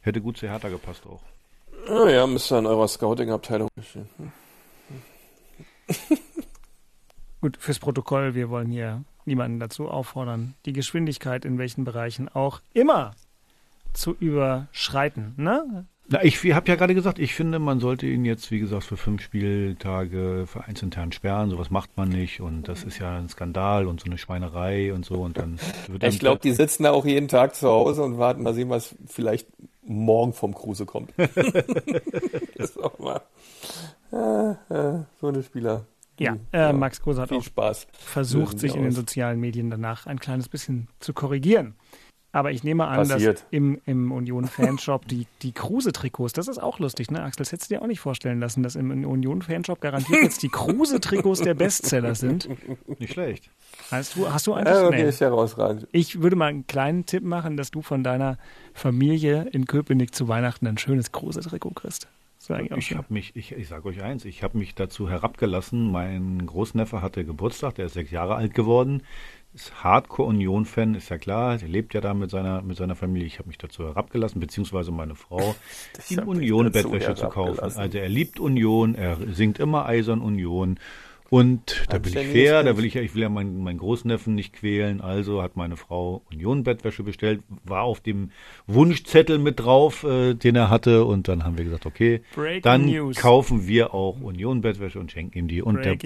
[0.00, 1.22] Hätte gut zu Hertha gepasst auch.
[1.88, 4.08] Oh ja, müsste an eurer Scouting-Abteilung stehen.
[7.40, 12.60] gut, fürs Protokoll, wir wollen hier niemanden dazu auffordern, die Geschwindigkeit in welchen Bereichen auch
[12.74, 13.14] immer
[13.92, 15.34] zu überschreiten.
[15.36, 15.86] Ne?
[16.10, 18.96] Na, ich habe ja gerade gesagt, ich finde, man sollte ihn jetzt, wie gesagt, für
[18.96, 21.50] fünf Spieltage vereinsintern sperren.
[21.50, 25.04] Sowas macht man nicht und das ist ja ein Skandal und so eine Schweinerei und
[25.04, 25.16] so.
[25.16, 28.42] Und dann wird ich glaube, die sitzen da auch jeden Tag zu Hause und warten
[28.42, 29.48] mal sehen, was vielleicht
[29.82, 31.12] morgen vom Kruse kommt.
[31.16, 31.36] das
[32.54, 33.20] ist auch mal
[34.12, 35.84] äh, äh, so eine Spieler.
[36.18, 37.86] Ja, äh, Max Kruse hat auch Spaß.
[37.92, 41.74] versucht, sich in den sozialen Medien danach ein kleines bisschen zu korrigieren.
[42.30, 43.38] Aber ich nehme an, Passiert.
[43.38, 47.38] dass im, im Union-Fanshop die, die Kruse-Trikots, das ist auch lustig, ne, Axel?
[47.38, 51.40] Das hättest du dir auch nicht vorstellen lassen, dass im Union-Fanshop garantiert jetzt die Kruse-Trikots
[51.40, 52.48] der Bestseller sind.
[52.98, 53.50] Nicht schlecht.
[53.90, 54.74] Hast du, hast du eigentlich?
[54.74, 55.08] Ja, okay, nee.
[55.08, 55.88] ist herausragend.
[55.92, 58.36] Ich würde mal einen kleinen Tipp machen, dass du von deiner
[58.74, 62.08] Familie in Köpenick zu Weihnachten ein schönes Kruse-Trikot kriegst.
[62.76, 65.90] Ich habe mich, ich, ich sage euch eins, ich habe mich dazu herabgelassen.
[65.90, 69.02] Mein Großneffe hatte Geburtstag, der ist sechs Jahre alt geworden
[69.54, 71.60] ist Hardcore-Union-Fan, ist ja klar.
[71.60, 73.26] Er lebt ja da mit seiner, mit seiner Familie.
[73.26, 75.54] Ich habe mich dazu herabgelassen, beziehungsweise meine Frau,
[76.08, 77.60] ihm Union-Bettwäsche zu kaufen.
[77.60, 80.78] Also er liebt Union, er singt immer Eisern Union.
[81.30, 84.34] Und da bin ich fair, da will ich ja, ich will ja meinen, meinen Großneffen
[84.34, 88.30] nicht quälen, also hat meine Frau Union-Bettwäsche bestellt, war auf dem
[88.66, 92.86] Wunschzettel mit drauf, äh, den er hatte, und dann haben wir gesagt, okay, Breaking dann
[92.86, 93.16] News.
[93.16, 95.60] kaufen wir auch Union-Bettwäsche und schenken ihm die.
[95.60, 95.98] Und der,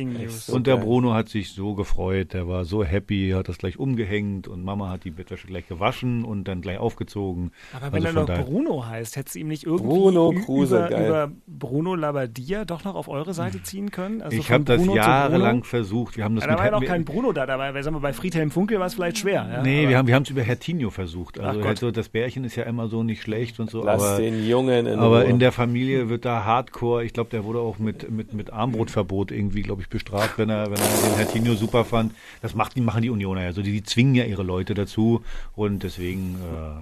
[0.49, 4.49] und der Bruno hat sich so gefreut, der war so happy, hat das gleich umgehängt
[4.49, 7.53] und Mama hat die Bettwäsche gleich gewaschen und dann gleich aufgezogen.
[7.75, 11.07] Aber wenn also er noch Bruno heißt, hätte es ihm nicht irgendwie Bruno Kruse, über,
[11.07, 14.21] über, Bruno Labbadia doch noch auf eure Seite ziehen können?
[14.21, 16.17] Also ich habe das ja jahrelang versucht.
[16.17, 17.81] Wir haben das ja, da war ja noch kein Bruno da, dabei.
[17.83, 19.49] Sagen wir, bei Friedhelm Funkel war es vielleicht schwer.
[19.51, 19.63] Ja?
[19.63, 21.39] Nee, aber wir haben es über Hertinho versucht.
[21.39, 23.83] Also halt so, das Bärchen ist ja immer so nicht schlecht und so.
[23.85, 25.31] Lass aber, den Jungen in Aber Ruhe.
[25.31, 27.05] in der Familie wird da Hardcore.
[27.05, 30.67] Ich glaube, der wurde auch mit, mit, mit Armbrotverbot irgendwie, glaube ich, bestraft, wenn er,
[30.67, 32.13] wenn er den Hertinho super fand.
[32.41, 33.47] Das macht, die machen die Unioner ja.
[33.49, 35.23] Also die, die zwingen ja ihre Leute dazu
[35.55, 36.37] und deswegen.
[36.41, 36.81] Äh,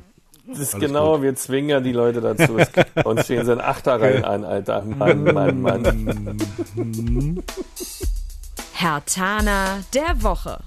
[0.48, 1.22] das ist Alles genau, gut.
[1.22, 2.56] wir zwingen ja die Leute dazu.
[3.04, 4.82] Uns stehen sie in Achterreihen an, Alter.
[4.82, 6.38] Mann, Mann, Mann.
[8.80, 10.58] Herr Tana der Woche.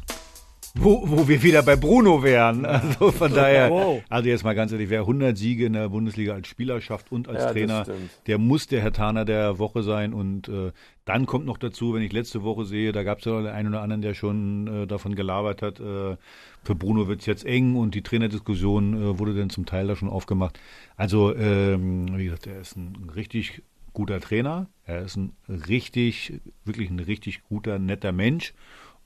[0.76, 2.64] Wo, wo wir wieder bei Bruno wären.
[2.84, 6.48] Also von daher, also jetzt mal ganz ehrlich, wer 100 Siege in der Bundesliga als
[6.48, 7.86] Spieler schafft und als ja, Trainer,
[8.28, 10.14] der muss der Herr Tana der Woche sein.
[10.14, 10.72] Und äh,
[11.06, 13.70] dann kommt noch dazu, wenn ich letzte Woche sehe, da gab es ja den einen
[13.70, 16.16] oder anderen, der schon äh, davon gelabert hat, äh,
[16.64, 19.96] für Bruno wird es jetzt eng und die Trainerdiskussion äh, wurde dann zum Teil da
[19.96, 20.60] schon aufgemacht.
[20.98, 24.68] Also, ähm, wie gesagt, er ist ein richtig guter Trainer.
[24.86, 28.54] Er ist ein richtig, wirklich ein richtig guter, netter Mensch.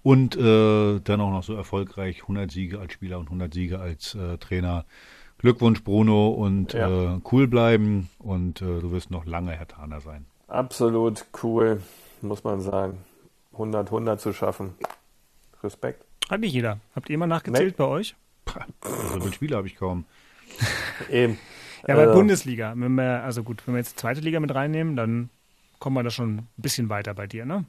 [0.03, 4.15] Und äh, dann auch noch so erfolgreich 100 Siege als Spieler und 100 Siege als
[4.15, 4.85] äh, Trainer.
[5.39, 7.15] Glückwunsch, Bruno, und ja.
[7.15, 8.09] äh, cool bleiben.
[8.17, 10.25] Und äh, du wirst noch lange Herr Taner sein.
[10.47, 11.81] Absolut cool,
[12.21, 12.99] muss man sagen.
[13.53, 14.75] 100, 100 zu schaffen.
[15.61, 16.05] Respekt.
[16.29, 16.79] Hat nicht jeder.
[16.95, 17.83] Habt ihr mal nachgezählt Nee.
[17.85, 18.15] bei euch?
[18.81, 20.05] So viele Spiele habe ich kaum.
[21.11, 21.38] Eben.
[21.88, 22.73] Ja, bei Also- Bundesliga.
[22.75, 25.30] Wenn wir, also gut, wenn wir jetzt die zweite Liga mit reinnehmen, dann
[25.80, 27.65] kommen wir da schon ein bisschen weiter bei dir, ne?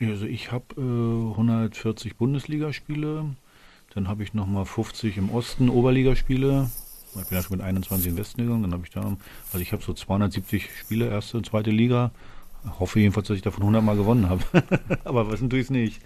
[0.00, 3.30] Also ich habe äh, 140 Bundesligaspiele,
[3.94, 6.68] dann habe ich nochmal 50 im Osten Oberligaspiele.
[7.18, 9.58] Ich bin ja schon mit 21 in den Westen gegangen, dann habe ich da, also
[9.58, 12.10] ich habe so 270 Spiele, erste und zweite Liga.
[12.78, 14.42] Hoffe jedenfalls, dass ich davon 100 Mal gewonnen habe.
[15.04, 16.02] Aber was tue ich nicht?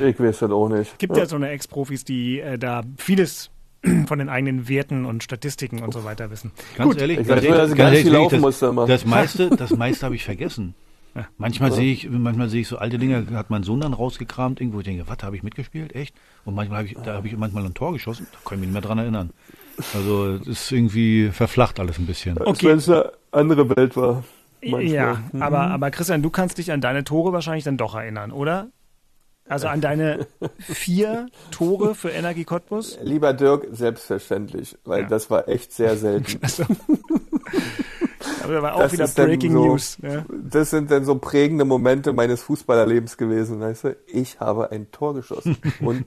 [0.00, 0.98] Ich weiß das auch nicht.
[0.98, 3.50] Gibt ja so eine Ex-Profis, die äh, da vieles
[4.06, 6.52] von den eigenen Werten und Statistiken und so weiter wissen.
[6.76, 7.00] Ganz Gut.
[7.00, 7.98] ehrlich, Ich ganz ehrlich, ich ganz
[8.30, 8.86] viel musste immer.
[8.86, 10.74] das, das meiste, das meiste habe ich vergessen.
[11.36, 14.78] Manchmal sehe ich, manchmal sehe ich so alte Dinge, hat mein Sohn dann rausgekramt, irgendwo
[14.78, 15.94] ich denke, was, da habe ich mitgespielt?
[15.94, 16.14] Echt?
[16.46, 18.68] Und manchmal habe ich, da habe ich manchmal ein Tor geschossen, da kann ich mich
[18.68, 19.28] nicht mehr dran erinnern.
[19.92, 22.38] Also, es ist irgendwie verflacht alles ein bisschen.
[22.38, 24.24] Als wenn es eine andere Welt war.
[24.62, 24.84] manchmal.
[24.84, 25.42] Ja, Mhm.
[25.42, 28.68] aber, aber Christian, du kannst dich an deine Tore wahrscheinlich dann doch erinnern, oder?
[29.52, 30.26] Also an deine
[30.60, 32.98] vier Tore für Energie Cottbus?
[33.02, 35.08] Lieber Dirk, selbstverständlich, weil Ja.
[35.08, 36.40] das war echt sehr selten.
[38.42, 39.98] Aber da war auch Das wieder Breaking so- News.
[40.02, 40.24] Ja.
[40.30, 43.96] Das sind dann so prägende Momente meines Fußballerlebens gewesen, weißt du?
[44.06, 46.04] Ich habe ein Tor geschossen und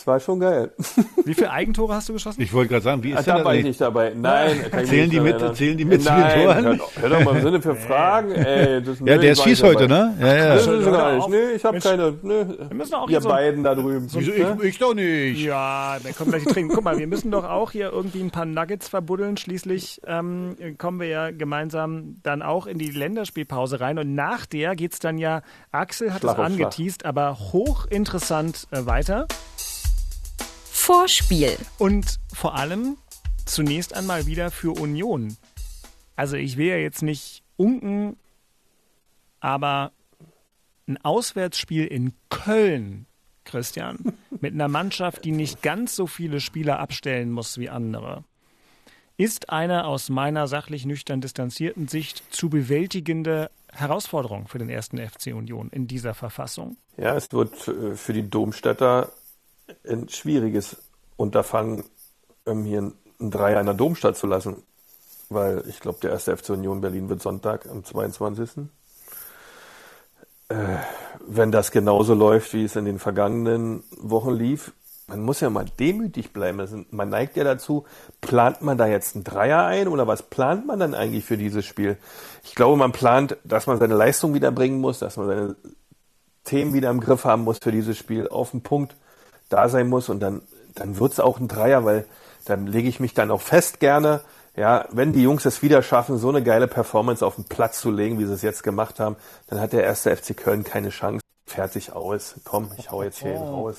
[0.00, 0.72] es war schon geil.
[1.24, 2.40] Wie viele Eigentore hast du geschossen?
[2.40, 4.12] Ich wollte gerade sagen, wie Ah, ist denn da war ich nicht dabei.
[4.16, 5.54] Nein, kann ich Zählen nicht die mit- erinnern.
[5.54, 6.64] zählen die mit zu den Toren?
[6.64, 8.82] Hör, hör doch mal im Sinne für Fragen, ey.
[8.82, 10.04] Das, Ja, der ist ich Schieß heute, dabei.
[10.04, 10.16] ne?
[10.20, 10.54] Ja, ja.
[10.54, 11.28] Das ist gar nicht.
[11.28, 12.14] Nee, ich habe keine.
[12.22, 14.08] Nee, Wir müssen auch ihr so, beiden da drüben.
[14.10, 14.56] Wieso, ne?
[14.62, 15.40] ich, ich doch nicht.
[15.42, 16.70] Ja, da kommt gleich die Tränen.
[16.74, 19.36] Guck mal, wir müssen doch auch hier irgendwie ein paar Nuggets verbuddeln.
[19.36, 23.98] Schließlich ähm, kommen wir ja gemeinsam dann auch in die Länderspielpause rein.
[23.98, 25.42] Und nach der geht's dann ja,
[25.72, 29.26] Axel hat Schlag es angeteased, aber hochinteressant äh, weiter.
[30.92, 31.56] Vorspiel.
[31.78, 32.96] Und vor allem
[33.46, 35.36] zunächst einmal wieder für Union.
[36.16, 38.16] Also ich will ja jetzt nicht unken,
[39.38, 39.92] aber
[40.88, 43.06] ein Auswärtsspiel in Köln,
[43.44, 48.24] Christian, mit einer Mannschaft, die nicht ganz so viele Spieler abstellen muss wie andere,
[49.16, 55.28] ist eine aus meiner sachlich nüchtern distanzierten Sicht zu bewältigende Herausforderung für den ersten FC
[55.28, 56.76] Union in dieser Verfassung.
[56.96, 59.12] Ja, es wird äh, für die Domstädter
[59.88, 60.76] ein schwieriges
[61.16, 61.84] Unterfangen,
[62.46, 64.62] ähm, hier einen Dreier in der Domstadt zu lassen.
[65.28, 68.68] Weil ich glaube, der erste FC Union Berlin wird Sonntag am 22.
[70.48, 70.54] Äh,
[71.26, 74.72] wenn das genauso läuft, wie es in den vergangenen Wochen lief,
[75.10, 76.60] man muss ja mal demütig bleiben.
[76.60, 77.84] Also man neigt ja dazu,
[78.20, 81.66] plant man da jetzt einen Dreier ein oder was plant man dann eigentlich für dieses
[81.66, 81.98] Spiel?
[82.44, 85.56] Ich glaube, man plant, dass man seine Leistung wieder bringen muss, dass man seine
[86.44, 88.96] Themen wieder im Griff haben muss für dieses Spiel, auf den Punkt
[89.50, 90.40] da sein muss und dann,
[90.74, 92.06] dann wird's auch ein Dreier, weil
[92.46, 94.22] dann lege ich mich dann auch fest gerne,
[94.56, 97.90] ja, wenn die Jungs es wieder schaffen, so eine geile Performance auf den Platz zu
[97.90, 99.16] legen, wie sie es jetzt gemacht haben,
[99.48, 101.20] dann hat der erste FC Köln keine Chance.
[101.46, 102.34] Fertig aus.
[102.44, 103.76] Komm, ich hau jetzt hier hin raus.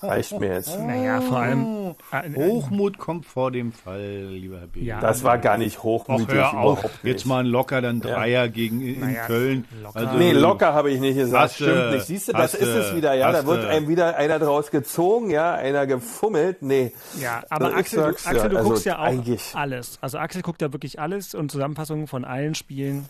[0.00, 0.78] Reicht mir jetzt.
[0.78, 1.94] Naja, vor allem.
[2.12, 4.80] äh, Hochmut kommt vor dem Fall, lieber Herr B.
[4.82, 5.00] Ja.
[5.00, 6.28] Das war gar nicht hochmütig.
[6.34, 6.84] hör auf.
[7.02, 9.64] Jetzt mal ein locker, dann Dreier gegen in Naja, Köln.
[9.82, 9.96] locker.
[10.00, 11.42] Also, Nee, locker habe ich nicht gesagt.
[11.44, 12.06] Hast Stimmt nicht.
[12.06, 13.14] Siehst du, das ist es wieder.
[13.14, 16.62] Ja, da wird einem wieder einer draus gezogen, ja, einer gefummelt.
[16.62, 16.92] Nee.
[17.20, 19.98] Ja, aber Axel, du, Axel, du also guckst ja auch eigentlich- alles.
[20.00, 23.06] Also Axel guckt ja wirklich alles und Zusammenfassungen von allen Spielen.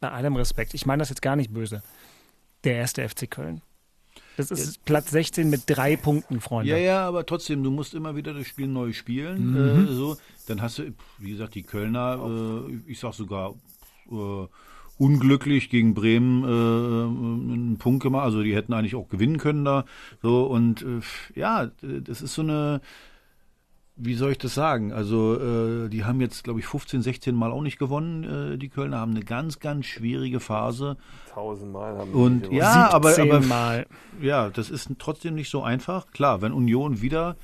[0.00, 0.74] Bei allem Respekt.
[0.74, 1.82] Ich meine das jetzt gar nicht böse.
[2.64, 3.62] Der erste FC Köln.
[4.36, 6.70] Das ist Platz 16 mit drei Punkten, Freunde.
[6.70, 9.52] Ja, ja, aber trotzdem, du musst immer wieder das Spiel neu spielen.
[9.52, 9.86] Mhm.
[9.86, 10.16] Äh, so,
[10.46, 13.54] dann hast du, wie gesagt, die Kölner, äh, ich sag sogar
[14.10, 14.46] äh,
[14.98, 18.24] unglücklich gegen Bremen äh, einen Punkt gemacht.
[18.24, 19.84] Also die hätten eigentlich auch gewinnen können da.
[20.22, 21.00] So und äh,
[21.38, 22.80] ja, das ist so eine
[23.96, 24.92] wie soll ich das sagen?
[24.92, 28.52] Also, äh, die haben jetzt, glaube ich, 15, 16 Mal auch nicht gewonnen.
[28.54, 30.96] Äh, die Kölner haben eine ganz, ganz schwierige Phase.
[31.32, 32.58] Tausendmal haben die Und gewonnen.
[32.58, 33.86] ja, aber, 17 aber Mal.
[34.20, 36.10] ja, das ist trotzdem nicht so einfach.
[36.12, 37.36] Klar, wenn Union wieder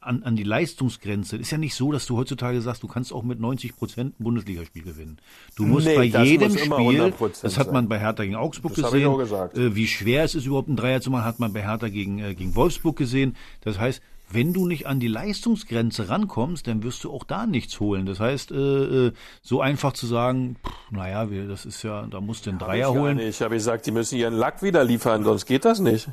[0.00, 3.24] an, an die Leistungsgrenze, ist ja nicht so, dass du heutzutage sagst, du kannst auch
[3.24, 5.18] mit 90 Prozent ein Bundesligaspiel gewinnen.
[5.56, 8.22] Du musst Nee, bei das jedem muss immer Spiel, 100% das hat man bei Hertha
[8.22, 9.58] gegen Augsburg Das habe ich gesehen, auch gesagt.
[9.58, 12.18] Äh, wie schwer es ist, überhaupt einen Dreier zu machen, hat man bei Hertha gegen,
[12.20, 13.36] äh, gegen Wolfsburg gesehen.
[13.62, 17.78] Das heißt, wenn du nicht an die Leistungsgrenze rankommst, dann wirst du auch da nichts
[17.78, 18.06] holen.
[18.06, 19.12] Das heißt, äh, äh,
[19.42, 22.92] so einfach zu sagen, pff, naja, wir, das ist ja, da musst du einen Dreier
[22.92, 23.18] holen.
[23.18, 26.08] Ich habe gesagt, die müssen ihren Lack wieder liefern, sonst geht das nicht.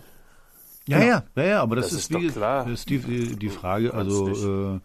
[0.88, 2.64] Ja, ja, ja, ja, aber das, Das ist, ist wie, doch klar.
[2.66, 3.94] Das ist die, die, die Frage.
[3.94, 4.80] Also äh,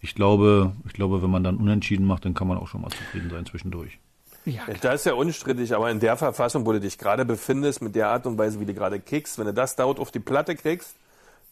[0.00, 2.90] ich glaube, ich glaube, wenn man dann unentschieden macht, dann kann man auch schon mal
[2.90, 3.98] zufrieden sein zwischendurch.
[4.44, 7.96] Ja, Das ist ja unstrittig, aber in der Verfassung, wo du dich gerade befindest, mit
[7.96, 10.54] der Art und Weise, wie du gerade kickst, wenn du das dort auf die Platte
[10.54, 10.94] kriegst,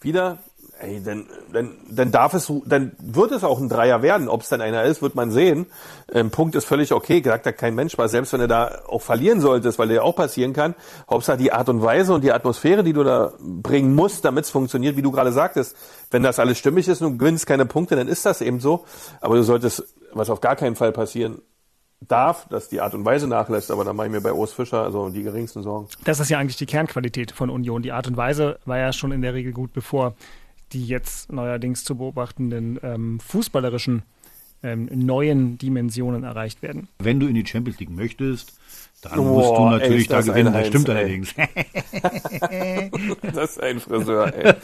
[0.00, 0.38] wieder,
[0.80, 4.28] ey, dann, dann, dann darf es, dann wird es auch ein Dreier werden.
[4.28, 5.66] Ob es dann einer ist, wird man sehen.
[6.12, 8.10] Ähm, Punkt ist völlig okay, sagt da kein Mensch was.
[8.10, 10.74] Selbst wenn du da auch verlieren solltest, weil der ja auch passieren kann.
[11.08, 14.50] Hauptsache die Art und Weise und die Atmosphäre, die du da bringen musst, damit es
[14.50, 15.76] funktioniert, wie du gerade sagtest.
[16.10, 18.84] Wenn das alles stimmig ist und du gewinnst keine Punkte, dann ist das eben so.
[19.20, 21.40] Aber du solltest, was auf gar keinen Fall passieren
[22.08, 24.82] darf, dass die Art und Weise nachlässt, aber da mache ich mir bei Urs Fischer
[24.82, 25.88] also die geringsten Sorgen.
[26.04, 27.82] Das ist ja eigentlich die Kernqualität von Union.
[27.82, 30.14] Die Art und Weise war ja schon in der Regel gut, bevor
[30.74, 34.02] die jetzt neuerdings zu beobachtenden ähm, fußballerischen
[34.62, 36.88] ähm, neuen Dimensionen erreicht werden.
[36.98, 38.58] Wenn du in die Champions League möchtest,
[39.02, 40.52] dann oh, musst du natürlich ey, da gewinnen.
[40.52, 40.96] Das stimmt ey.
[40.96, 41.34] allerdings.
[43.34, 44.54] das ist ein Friseur, ey.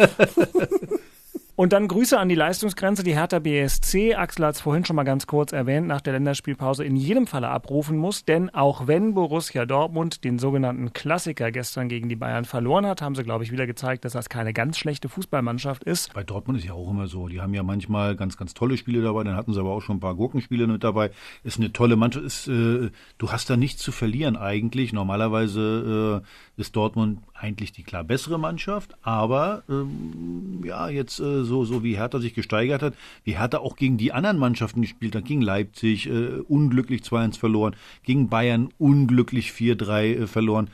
[1.60, 4.14] Und dann Grüße an die Leistungsgrenze, die Hertha BSC.
[4.14, 7.50] Axel hat es vorhin schon mal ganz kurz erwähnt, nach der Länderspielpause in jedem Falle
[7.50, 8.24] abrufen muss.
[8.24, 13.14] Denn auch wenn Borussia Dortmund den sogenannten Klassiker gestern gegen die Bayern verloren hat, haben
[13.14, 16.14] sie, glaube ich, wieder gezeigt, dass das keine ganz schlechte Fußballmannschaft ist.
[16.14, 17.28] Bei Dortmund ist ja auch immer so.
[17.28, 19.24] Die haben ja manchmal ganz, ganz tolle Spiele dabei.
[19.24, 21.10] Dann hatten sie aber auch schon ein paar Gurkenspiele mit dabei.
[21.44, 22.24] Ist eine tolle Mannschaft.
[22.24, 24.94] Ist, äh, du hast da nichts zu verlieren eigentlich.
[24.94, 28.94] Normalerweise äh, ist Dortmund eigentlich die klar bessere Mannschaft.
[29.02, 32.94] Aber ähm, ja, jetzt äh, so, so wie Hertha sich gesteigert hat,
[33.24, 37.76] wie Hertha auch gegen die anderen Mannschaften gespielt hat, gegen Leipzig äh, unglücklich 2-1 verloren,
[38.02, 40.70] gegen Bayern unglücklich 4-3 äh, verloren.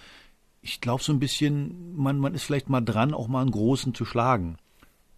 [0.60, 3.94] Ich glaube so ein bisschen, man, man ist vielleicht mal dran, auch mal einen Großen
[3.94, 4.56] zu schlagen.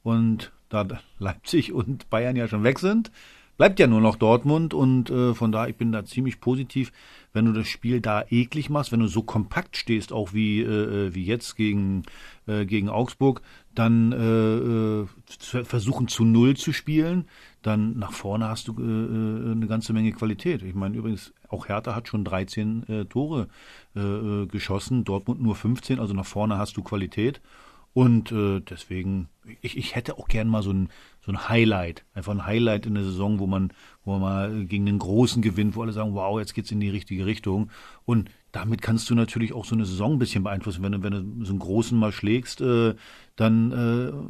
[0.03, 0.87] Und da
[1.19, 3.11] Leipzig und Bayern ja schon weg sind,
[3.57, 6.93] bleibt ja nur noch Dortmund und äh, von da ich bin da ziemlich positiv,
[7.39, 11.07] wenn du das Spiel da eklig machst, wenn du so kompakt stehst, auch wie äh,
[11.07, 12.03] äh wie jetzt gegen
[12.49, 13.43] äh, gegen Augsburg,
[13.77, 17.27] dann äh, äh versuchen zu null zu spielen,
[17.63, 20.65] dann nach vorne hast du äh, eine ganze Menge Qualität.
[20.65, 23.47] Ich meine übrigens auch Hertha hat schon 13 äh, Tore
[23.95, 27.41] geschossen, Dortmund nur 15, also nach vorne hast du Qualität
[27.95, 29.29] und deswegen,
[29.61, 30.89] ich, ich hätte auch gern mal so ein,
[31.29, 33.71] so ein Highlight, einfach ein Highlight in der Saison, wo man,
[34.03, 36.89] wo man mal gegen den Großen gewinnt, wo alle sagen, wow, jetzt geht's in die
[36.89, 37.69] richtige Richtung.
[38.07, 40.83] Und damit kannst du natürlich auch so eine Saison ein bisschen beeinflussen.
[40.83, 42.95] Wenn du, wenn du so einen Großen mal schlägst, äh,
[43.37, 43.73] dann,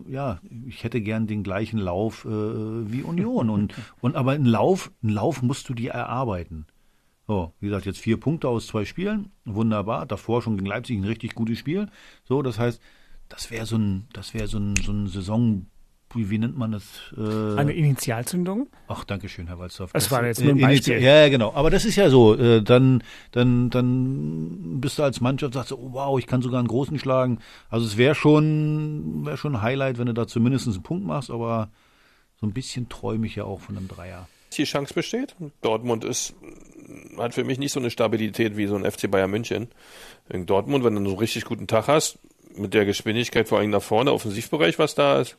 [0.08, 3.48] äh, ja, ich hätte gern den gleichen Lauf äh, wie Union.
[3.48, 6.66] Und, und aber einen Lauf, einen Lauf musst du dir erarbeiten.
[7.28, 9.30] So, wie gesagt, jetzt vier Punkte aus zwei Spielen.
[9.44, 10.04] Wunderbar.
[10.04, 11.86] Davor schon gegen Leipzig ein richtig gutes Spiel.
[12.24, 12.82] So, das heißt,
[13.28, 15.66] das wäre so ein, das wäre so ein, so ein Saison,
[16.14, 16.84] wie, wie nennt man das?
[17.16, 18.68] Äh, Eine Initialzündung?
[18.86, 19.90] Ach, danke schön, Herr Walzdorf.
[19.92, 21.00] Es war jetzt nur ein Beispiel.
[21.00, 21.52] Ja, genau.
[21.54, 22.34] Aber das ist ja so.
[22.34, 23.02] Äh, dann,
[23.32, 27.40] dann, dann bist du als Mannschaft sagst, oh, wow, ich kann sogar einen großen schlagen.
[27.68, 31.30] Also es wäre schon, wäre schon ein Highlight, wenn du da zumindest einen Punkt machst.
[31.30, 31.70] Aber
[32.40, 34.28] so ein bisschen träume ich ja auch von einem Dreier.
[34.56, 35.36] Die Chance besteht.
[35.60, 36.34] Dortmund ist
[37.18, 39.68] hat für mich nicht so eine Stabilität wie so ein FC Bayern München.
[40.28, 42.18] In Dortmund, wenn du einen so richtig guten Tag hast,
[42.56, 45.36] mit der Geschwindigkeit vor allem nach vorne, Offensivbereich, was da ist.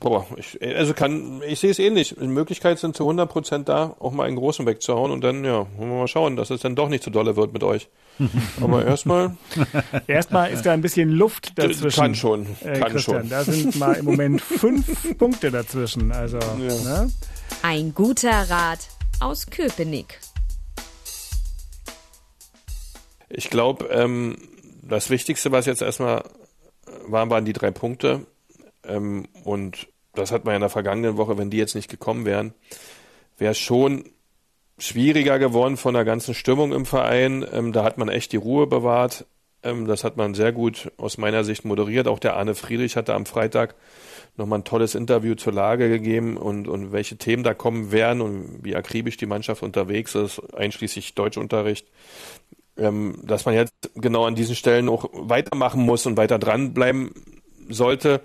[0.00, 2.16] Boah, ich, also kann, ich sehe es ähnlich.
[2.18, 5.66] Die Möglichkeiten sind zu 100 Prozent da, auch mal einen großen wegzuhauen und dann, ja,
[5.76, 7.90] wollen wir mal schauen, dass es dann doch nicht so dolle wird mit euch.
[8.62, 9.36] Aber erstmal.
[10.06, 12.00] erstmal ist da ein bisschen Luft dazwischen.
[12.00, 13.28] Kann schon, äh, kann Christian, schon.
[13.28, 16.12] Da sind mal im Moment fünf Punkte dazwischen.
[16.12, 16.56] Also, ja.
[16.56, 17.12] ne?
[17.62, 18.88] Ein guter Rat
[19.20, 20.18] aus Köpenick.
[23.28, 24.38] Ich glaube, ähm,
[24.82, 26.24] das Wichtigste, was jetzt erstmal
[27.06, 28.26] war, waren die drei Punkte.
[28.84, 32.24] Ähm, und das hat man ja in der vergangenen Woche, wenn die jetzt nicht gekommen
[32.24, 32.54] wären,
[33.38, 34.04] wäre schon
[34.78, 37.46] schwieriger geworden von der ganzen Stimmung im Verein.
[37.52, 39.26] Ähm, da hat man echt die Ruhe bewahrt.
[39.62, 42.08] Ähm, das hat man sehr gut aus meiner Sicht moderiert.
[42.08, 43.74] Auch der Arne Friedrich hatte am Freitag
[44.36, 48.60] nochmal ein tolles Interview zur Lage gegeben und, und welche Themen da kommen werden und
[48.62, 51.86] wie akribisch die Mannschaft unterwegs ist, einschließlich Deutschunterricht
[52.80, 57.12] ähm, dass man jetzt genau an diesen Stellen auch weitermachen muss und weiter dranbleiben
[57.68, 58.20] sollte,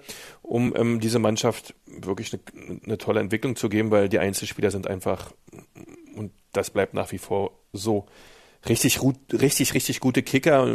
[0.46, 4.88] um ähm, diese Mannschaft wirklich eine, eine tolle Entwicklung zu geben, weil die Einzelspieler sind
[4.88, 5.32] einfach,
[6.16, 8.06] und das bleibt nach wie vor so,
[8.68, 9.00] richtig,
[9.32, 10.68] richtig, richtig gute Kicker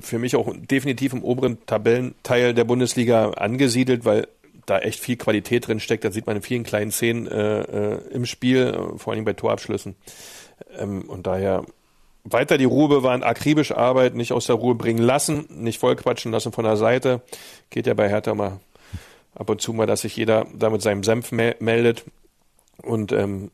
[0.00, 4.28] für mich auch definitiv im oberen Tabellenteil der Bundesliga angesiedelt, weil
[4.66, 6.04] da echt viel Qualität drin steckt.
[6.04, 9.94] Das sieht man in vielen kleinen Szenen äh, äh, im Spiel, vor allem bei Torabschlüssen.
[10.78, 11.64] Ähm, und daher
[12.24, 16.52] weiter die Ruhe bewahren, akribisch arbeiten, nicht aus der Ruhe bringen lassen, nicht vollquatschen lassen
[16.52, 17.20] von der Seite.
[17.68, 18.60] Geht ja bei Hertha mal
[19.34, 22.04] ab und zu mal, dass sich jeder da mit seinem Senf me meldet.
[22.82, 23.50] Und ähm,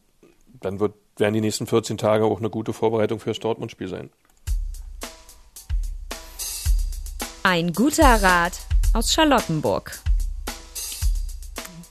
[0.61, 4.11] dann wird, werden die nächsten 14 Tage auch eine gute Vorbereitung fürs Dortmund-Spiel sein.
[7.43, 8.61] Ein guter Rat
[8.93, 9.99] aus Charlottenburg.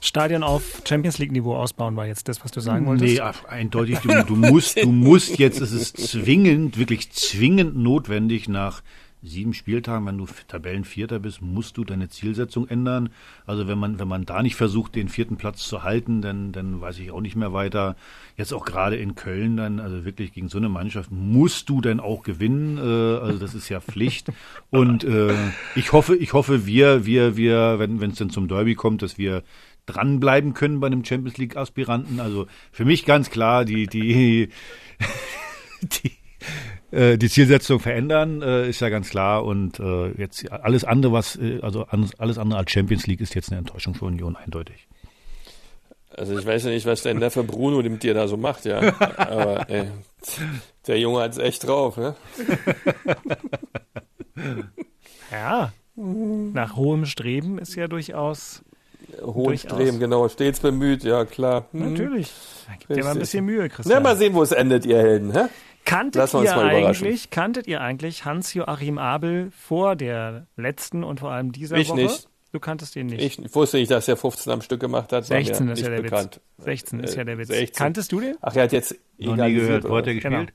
[0.01, 3.13] Stadion auf Champions League Niveau ausbauen war jetzt das, was du sagen wolltest?
[3.13, 3.99] Nee, eindeutig.
[3.99, 8.81] Du, du musst, du musst jetzt, es ist zwingend, wirklich zwingend notwendig nach
[9.21, 13.09] sieben Spieltagen, wenn du Tabellenvierter bist, musst du deine Zielsetzung ändern.
[13.45, 16.79] Also wenn man, wenn man da nicht versucht, den vierten Platz zu halten, dann, dann
[16.79, 17.97] weiß ich auch nicht mehr weiter.
[18.37, 21.99] Jetzt auch gerade in Köln dann, also wirklich gegen so eine Mannschaft musst du dann
[21.99, 22.77] auch gewinnen.
[22.77, 24.31] Äh, also das ist ja Pflicht.
[24.69, 25.33] Und äh,
[25.75, 29.43] ich hoffe, ich hoffe, wir, wir, wir, wenn es denn zum Derby kommt, dass wir
[29.85, 32.19] dranbleiben können bei einem Champions League Aspiranten.
[32.19, 34.49] Also für mich ganz klar, die, die,
[35.81, 36.11] die
[36.91, 39.45] äh, die Zielsetzung verändern, äh, ist ja ganz klar.
[39.45, 43.51] Und äh, jetzt alles andere, was, äh, also alles andere als Champions League ist jetzt
[43.51, 44.87] eine Enttäuschung für Union, eindeutig.
[46.15, 48.79] Also ich weiß ja nicht, was der Neffe Bruno mit dir da so macht, ja.
[49.17, 49.85] Aber ey,
[50.87, 52.15] der Junge hat es echt drauf, ne?
[55.31, 55.71] ja.
[55.95, 58.63] Nach hohem Streben ist ja durchaus.
[59.21, 60.27] Hohem Streben, genau.
[60.29, 61.65] Stets bemüht, ja klar.
[61.71, 61.91] Hm.
[61.91, 62.31] Natürlich.
[62.67, 63.97] Da gibt dir mal ein bisschen Mühe, Christian.
[63.97, 65.45] Ja, mal sehen, wo es endet, ihr Helden, hä?
[65.89, 71.77] Kanntet ihr, eigentlich, kanntet ihr eigentlich Hans-Joachim Abel vor der letzten und vor allem dieser
[71.77, 72.01] ich Woche?
[72.01, 72.29] Nicht.
[72.51, 73.39] Du kanntest ihn nicht.
[73.39, 75.25] Ich wusste nicht, dass er 15 am Stück gemacht hat.
[75.25, 76.41] 16 ist ja der bekannt.
[76.57, 76.65] Witz.
[76.65, 77.47] 16 ist ja der Witz.
[77.47, 77.75] 16.
[77.75, 78.37] Kanntest du den?
[78.41, 79.83] Ach, er hat jetzt Noch nie gehört.
[79.83, 80.33] Wo hat er gespielt?
[80.33, 80.51] Genau.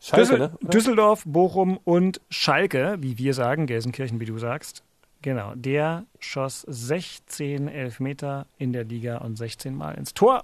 [0.00, 0.58] Schalke, Düssel ne?
[0.62, 4.82] Düsseldorf, Bochum und Schalke, wie wir sagen, Gelsenkirchen, wie du sagst.
[5.22, 10.42] Genau, der schoss 16 Elfmeter in der Liga und 16 Mal ins Tor.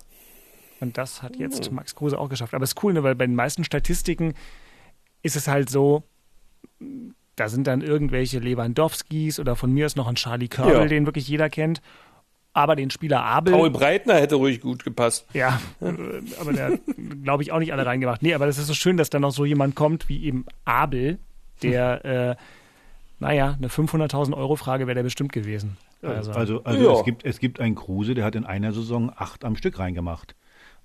[0.85, 1.74] Und das hat jetzt Hm.
[1.76, 2.55] Max Kruse auch geschafft.
[2.55, 4.35] Aber es ist cool, ne, weil bei den meisten Statistiken
[5.22, 6.03] ist es halt so,
[7.37, 10.85] da sind dann irgendwelche Lewandowskis oder von mir ist noch ein Charlie Körbel, Ja.
[10.87, 11.80] den wirklich jeder kennt.
[12.57, 13.53] Aber den Spieler Abel.
[13.53, 15.26] Paul Breitner hätte ruhig gut gepasst.
[15.32, 15.61] Ja,
[16.41, 16.80] aber der hat,
[17.24, 18.22] glaube ich, auch nicht alle reingemacht.
[18.22, 21.18] Nee, aber das ist so schön, dass da noch so jemand kommt wie eben Abel,
[21.64, 22.37] der, äh,
[23.18, 25.76] naja, eine 500.000 Euro Frage wäre der bestimmt gewesen.
[26.03, 26.99] Also, also, also Ja.
[26.99, 30.37] es, gibt, es gibt einen Kruse, der hat in einer Saison acht am Stück reingemacht.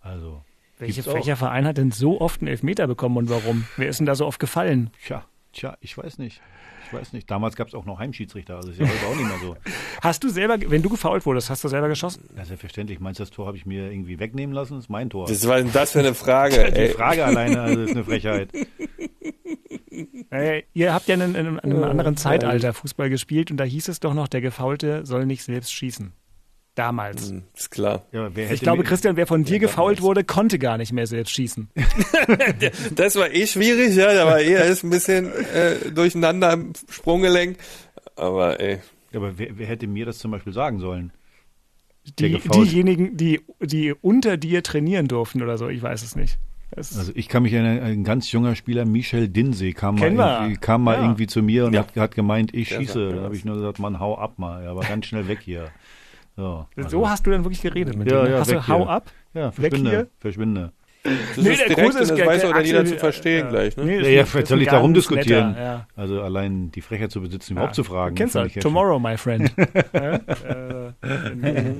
[0.02, 0.44] Also,
[0.78, 3.66] welche, welcher Verein hat denn so oft einen Elfmeter bekommen und warum?
[3.78, 4.92] Wer ist denn da so oft gefallen?
[5.06, 6.42] tja, tja, ich weiß nicht.
[6.88, 7.30] Ich weiß nicht.
[7.30, 9.56] Damals gab es auch noch Heimschiedsrichter, also ist ja heute auch nicht mehr so.
[10.02, 12.28] Hast du selber, wenn du gefault wurdest, hast du selber geschossen?
[12.36, 13.00] Ja, selbstverständlich.
[13.00, 14.74] Meinst du, das Tor habe ich mir irgendwie wegnehmen lassen?
[14.74, 15.30] Das ist mein Tor.
[15.30, 16.90] Was war denn das für eine Frage, Die ey?
[16.90, 18.50] Frage alleine also ist eine Frechheit.
[20.32, 23.88] Äh, ihr habt ja in, in, in einem anderen Zeitalter Fußball gespielt und da hieß
[23.90, 26.14] es doch noch, der Gefaulte soll nicht selbst schießen.
[26.80, 27.30] Damals.
[27.30, 28.06] Hm, Ist klar.
[28.14, 30.02] Ja, wer hätte Ich glaube, Christian, wer von dir Ja, gefault damals.
[30.02, 31.68] wurde, konnte gar nicht mehr selbst schießen.
[32.96, 34.14] Das war eh schwierig, ja.
[34.14, 37.58] Da war er ist ein bisschen äh, durcheinander im Sprunggelenk.
[38.16, 38.80] Aber ey.
[39.14, 41.12] aber wer, wer hätte mir das zum Beispiel sagen sollen?
[42.18, 46.40] Die, diejenigen, die, die unter dir trainieren durften oder so, ich weiß es nicht.
[46.72, 50.18] Das, Also ich kann mich erinnern, ein ganz junger Spieler, Michel Dinsey, kam mal, Kennen
[50.18, 50.40] wir.
[50.42, 51.02] irgendwie, kam mal Ja.
[51.02, 51.82] irgendwie zu mir und Ja.
[51.82, 53.10] hat, hat gemeint, ich Der schieße.
[53.10, 54.64] Dann habe ich nur gesagt, Mann, hau ab mal.
[54.64, 55.72] Er war ganz schnell weg hier.
[56.40, 58.32] So, so also- hast du dann wirklich geredet mit Ja, dem.
[58.32, 58.90] ja, hast du Hau hier.
[58.90, 59.12] ab?
[59.34, 59.90] Ja, Weg verschwinde.
[59.90, 60.08] hier?
[60.20, 60.72] Verschwinde.
[61.04, 63.50] Das Nee, ist der direkt ist das weiß auch jeder Axel, zu verstehen ja.
[63.50, 63.84] gleich, ne?
[63.86, 65.50] Nee, Ja, ja, soll ich darum diskutieren?
[65.52, 65.88] netter, ja.
[65.96, 68.16] Also allein die Frechheit zu besitzen, überhaupt zu fragen.
[68.16, 68.48] Kennst du?
[68.60, 69.54] Tomorrow, my friend.
[69.94, 70.16] ja?
[70.16, 71.74] äh,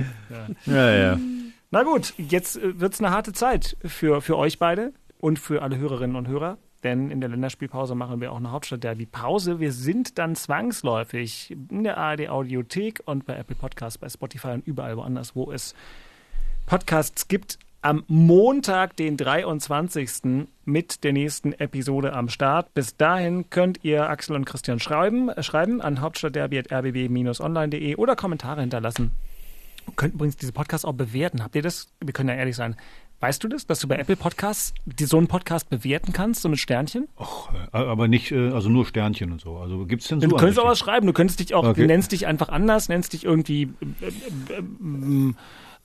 [0.66, 1.18] Ja, ja.
[1.72, 5.78] Na gut, jetzt wird es eine harte Zeit für, für euch beide und für alle
[5.78, 6.58] Hörerinnen und Hörer.
[6.84, 9.60] Denn in der Länderspielpause machen wir auch eine Hauptstadt-Derby-Pause.
[9.60, 14.96] Wir sind dann zwangsläufig in der ARD-Audiothek und bei Apple Podcasts, bei Spotify und überall
[14.96, 15.76] woanders, wo es
[16.66, 17.60] Podcasts gibt.
[17.82, 20.46] Am Montag, den 23.
[20.66, 22.74] mit der nächsten Episode am Start.
[22.74, 29.12] Bis dahin könnt ihr Axel und Christian schreiben, äh, schreiben an hauptstadtderby.rbb-online.de oder Kommentare hinterlassen.
[29.96, 31.44] Könnt übrigens diese Podcasts auch bewerten.
[31.44, 31.88] Habt ihr das?
[32.04, 32.76] Wir können ja ehrlich sein.
[33.22, 36.48] Weißt du das, dass du bei Apple Podcasts die, so einen Podcast bewerten kannst, so
[36.48, 37.10] mit Sternchen?
[37.20, 39.58] Och, äh, aber nicht, äh, also nur Sternchen und so.
[39.58, 40.28] Also gibt's denn so?
[40.28, 41.06] Du könntest auch was schreiben.
[41.06, 41.82] Du könntest dich auch, Okay.
[41.82, 43.64] du nennst dich einfach anders, nennst dich irgendwie
[44.02, 44.06] äh,
[44.54, 45.34] äh, äh,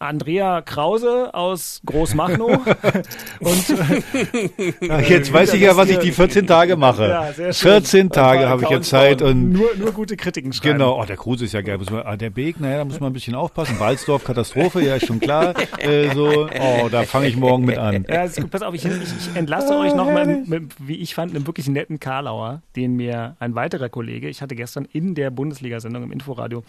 [0.04, 2.60] Andrea Krause aus Großmachnow.
[3.40, 3.70] und
[4.90, 7.08] äh, jetzt weiß ich ja, was ich die 14 Tage mache.
[7.08, 7.72] Ja, sehr schön.
[7.72, 10.78] 14 Tage habe ich jetzt Zeit und nur, nur gute Kritiken schreiben.
[10.78, 11.78] Genau, oh, der Kruse ist ja geil.
[11.78, 13.80] Muss man, ah, der Beek, naja, da muss man ein bisschen aufpassen.
[13.80, 15.54] Walsdorf, Katastrophe, ja, ist schon klar.
[15.78, 18.06] Äh, so, oh, da fange ich morgen mit an.
[18.08, 18.50] Ja, ist gut.
[18.50, 22.00] Pass auf, ich, ich, ich entlasse euch nochmal mit, wie ich fand, einem wirklich netten
[22.00, 26.62] Karlauer, den mir ein weiterer Kollege, ich hatte gestern in der Bundesliga-Sendung im Inforadio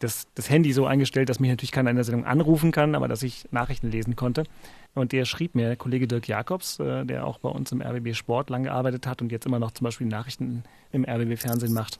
[0.00, 3.06] das, das Handy so eingestellt, dass mich natürlich keiner in der Sendung anrufen kann, aber
[3.06, 4.44] dass ich Nachrichten lesen konnte.
[4.94, 8.14] Und der schrieb mir, der Kollege Dirk Jakobs, äh, der auch bei uns im RBB
[8.14, 11.98] Sport lang gearbeitet hat und jetzt immer noch zum Beispiel Nachrichten im RBB Fernsehen macht,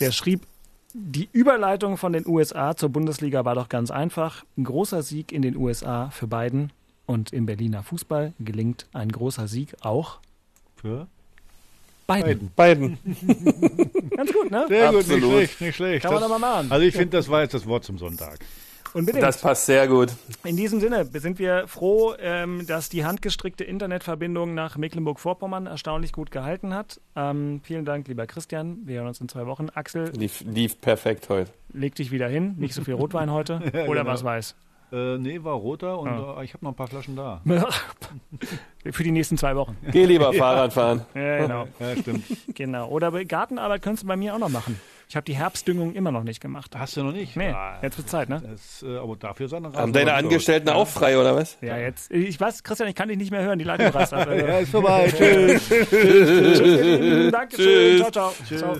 [0.00, 0.46] der schrieb,
[0.94, 4.44] die Überleitung von den USA zur Bundesliga war doch ganz einfach.
[4.58, 6.72] Ein großer Sieg in den USA für Biden
[7.06, 10.18] und im Berliner Fußball gelingt ein großer Sieg auch
[10.76, 11.08] Für?
[12.20, 12.50] Biden.
[12.54, 12.98] Beiden.
[14.16, 14.66] Ganz gut, ne?
[14.68, 15.22] Sehr gut, Absolut.
[15.22, 16.02] nicht schlecht, nicht schlecht.
[16.02, 16.70] Kann man Das- doch mal machen.
[16.72, 18.38] Also ich finde, das war jetzt das Wort zum Sonntag.
[18.94, 19.22] Unbedingt.
[19.24, 20.10] Das passt sehr gut.
[20.44, 26.30] In diesem Sinne sind wir froh, ähm, dass die handgestrickte Internetverbindung nach Mecklenburg-Vorpommern erstaunlich gut
[26.30, 27.00] gehalten hat.
[27.16, 28.80] Ähm, vielen Dank, lieber Christian.
[28.84, 29.68] Wir hören uns in zwei Wochen.
[29.72, 30.10] Axel.
[30.14, 31.50] Lief, lief perfekt heute.
[31.72, 32.54] Leg dich wieder hin.
[32.58, 33.62] Nicht so viel Rotwein heute.
[33.72, 34.12] ja, Oder genau.
[34.12, 34.54] was weiß.
[34.92, 36.40] Äh, nee, war roter und ja.
[36.40, 37.40] äh, ich habe noch ein paar Flaschen da.
[38.90, 39.76] Für die nächsten zwei Wochen.
[39.90, 41.06] Geh lieber Fahrrad fahren.
[41.14, 41.66] Ja, genau.
[41.80, 42.24] Ja, stimmt.
[42.54, 42.88] Genau.
[42.88, 44.78] Oder Gartenarbeit könntest du bei mir auch noch machen.
[45.08, 46.76] Ich habe die Herbstdüngung immer noch nicht gemacht.
[46.76, 47.36] Hast du noch nicht?
[47.36, 48.42] Nee, ah, jetzt wird Zeit, ne?
[48.42, 51.58] Das, äh, aber dafür sein Haben deine Angestellten auch frei, oder was?
[51.60, 52.10] Ja, jetzt.
[52.10, 53.58] Ich weiß, Christian, ich kann dich nicht mehr hören.
[53.58, 54.28] Die Leitung rast ab.
[54.28, 55.10] ja, ist vorbei.
[55.14, 55.68] tschüss.
[55.68, 55.88] tschüss.
[56.58, 57.32] tschüss.
[57.32, 57.56] Danke.
[57.56, 58.00] Tschüss.
[58.00, 58.32] Ciao, ciao.
[58.46, 58.60] Tschüss.
[58.60, 58.76] Ciao.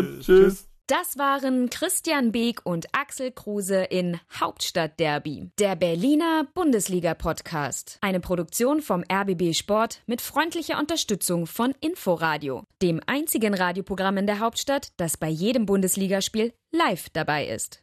[0.00, 0.02] Ciao.
[0.20, 0.67] Tschüss.
[0.88, 7.98] Das waren Christian Beek und Axel Kruse in Hauptstadtderby, der Berliner Bundesliga-Podcast.
[8.00, 14.38] Eine Produktion vom RBB Sport mit freundlicher Unterstützung von Inforadio, dem einzigen Radioprogramm in der
[14.38, 17.82] Hauptstadt, das bei jedem Bundesligaspiel live dabei ist.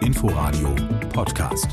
[0.00, 0.72] Inforadio
[1.12, 1.66] Podcast.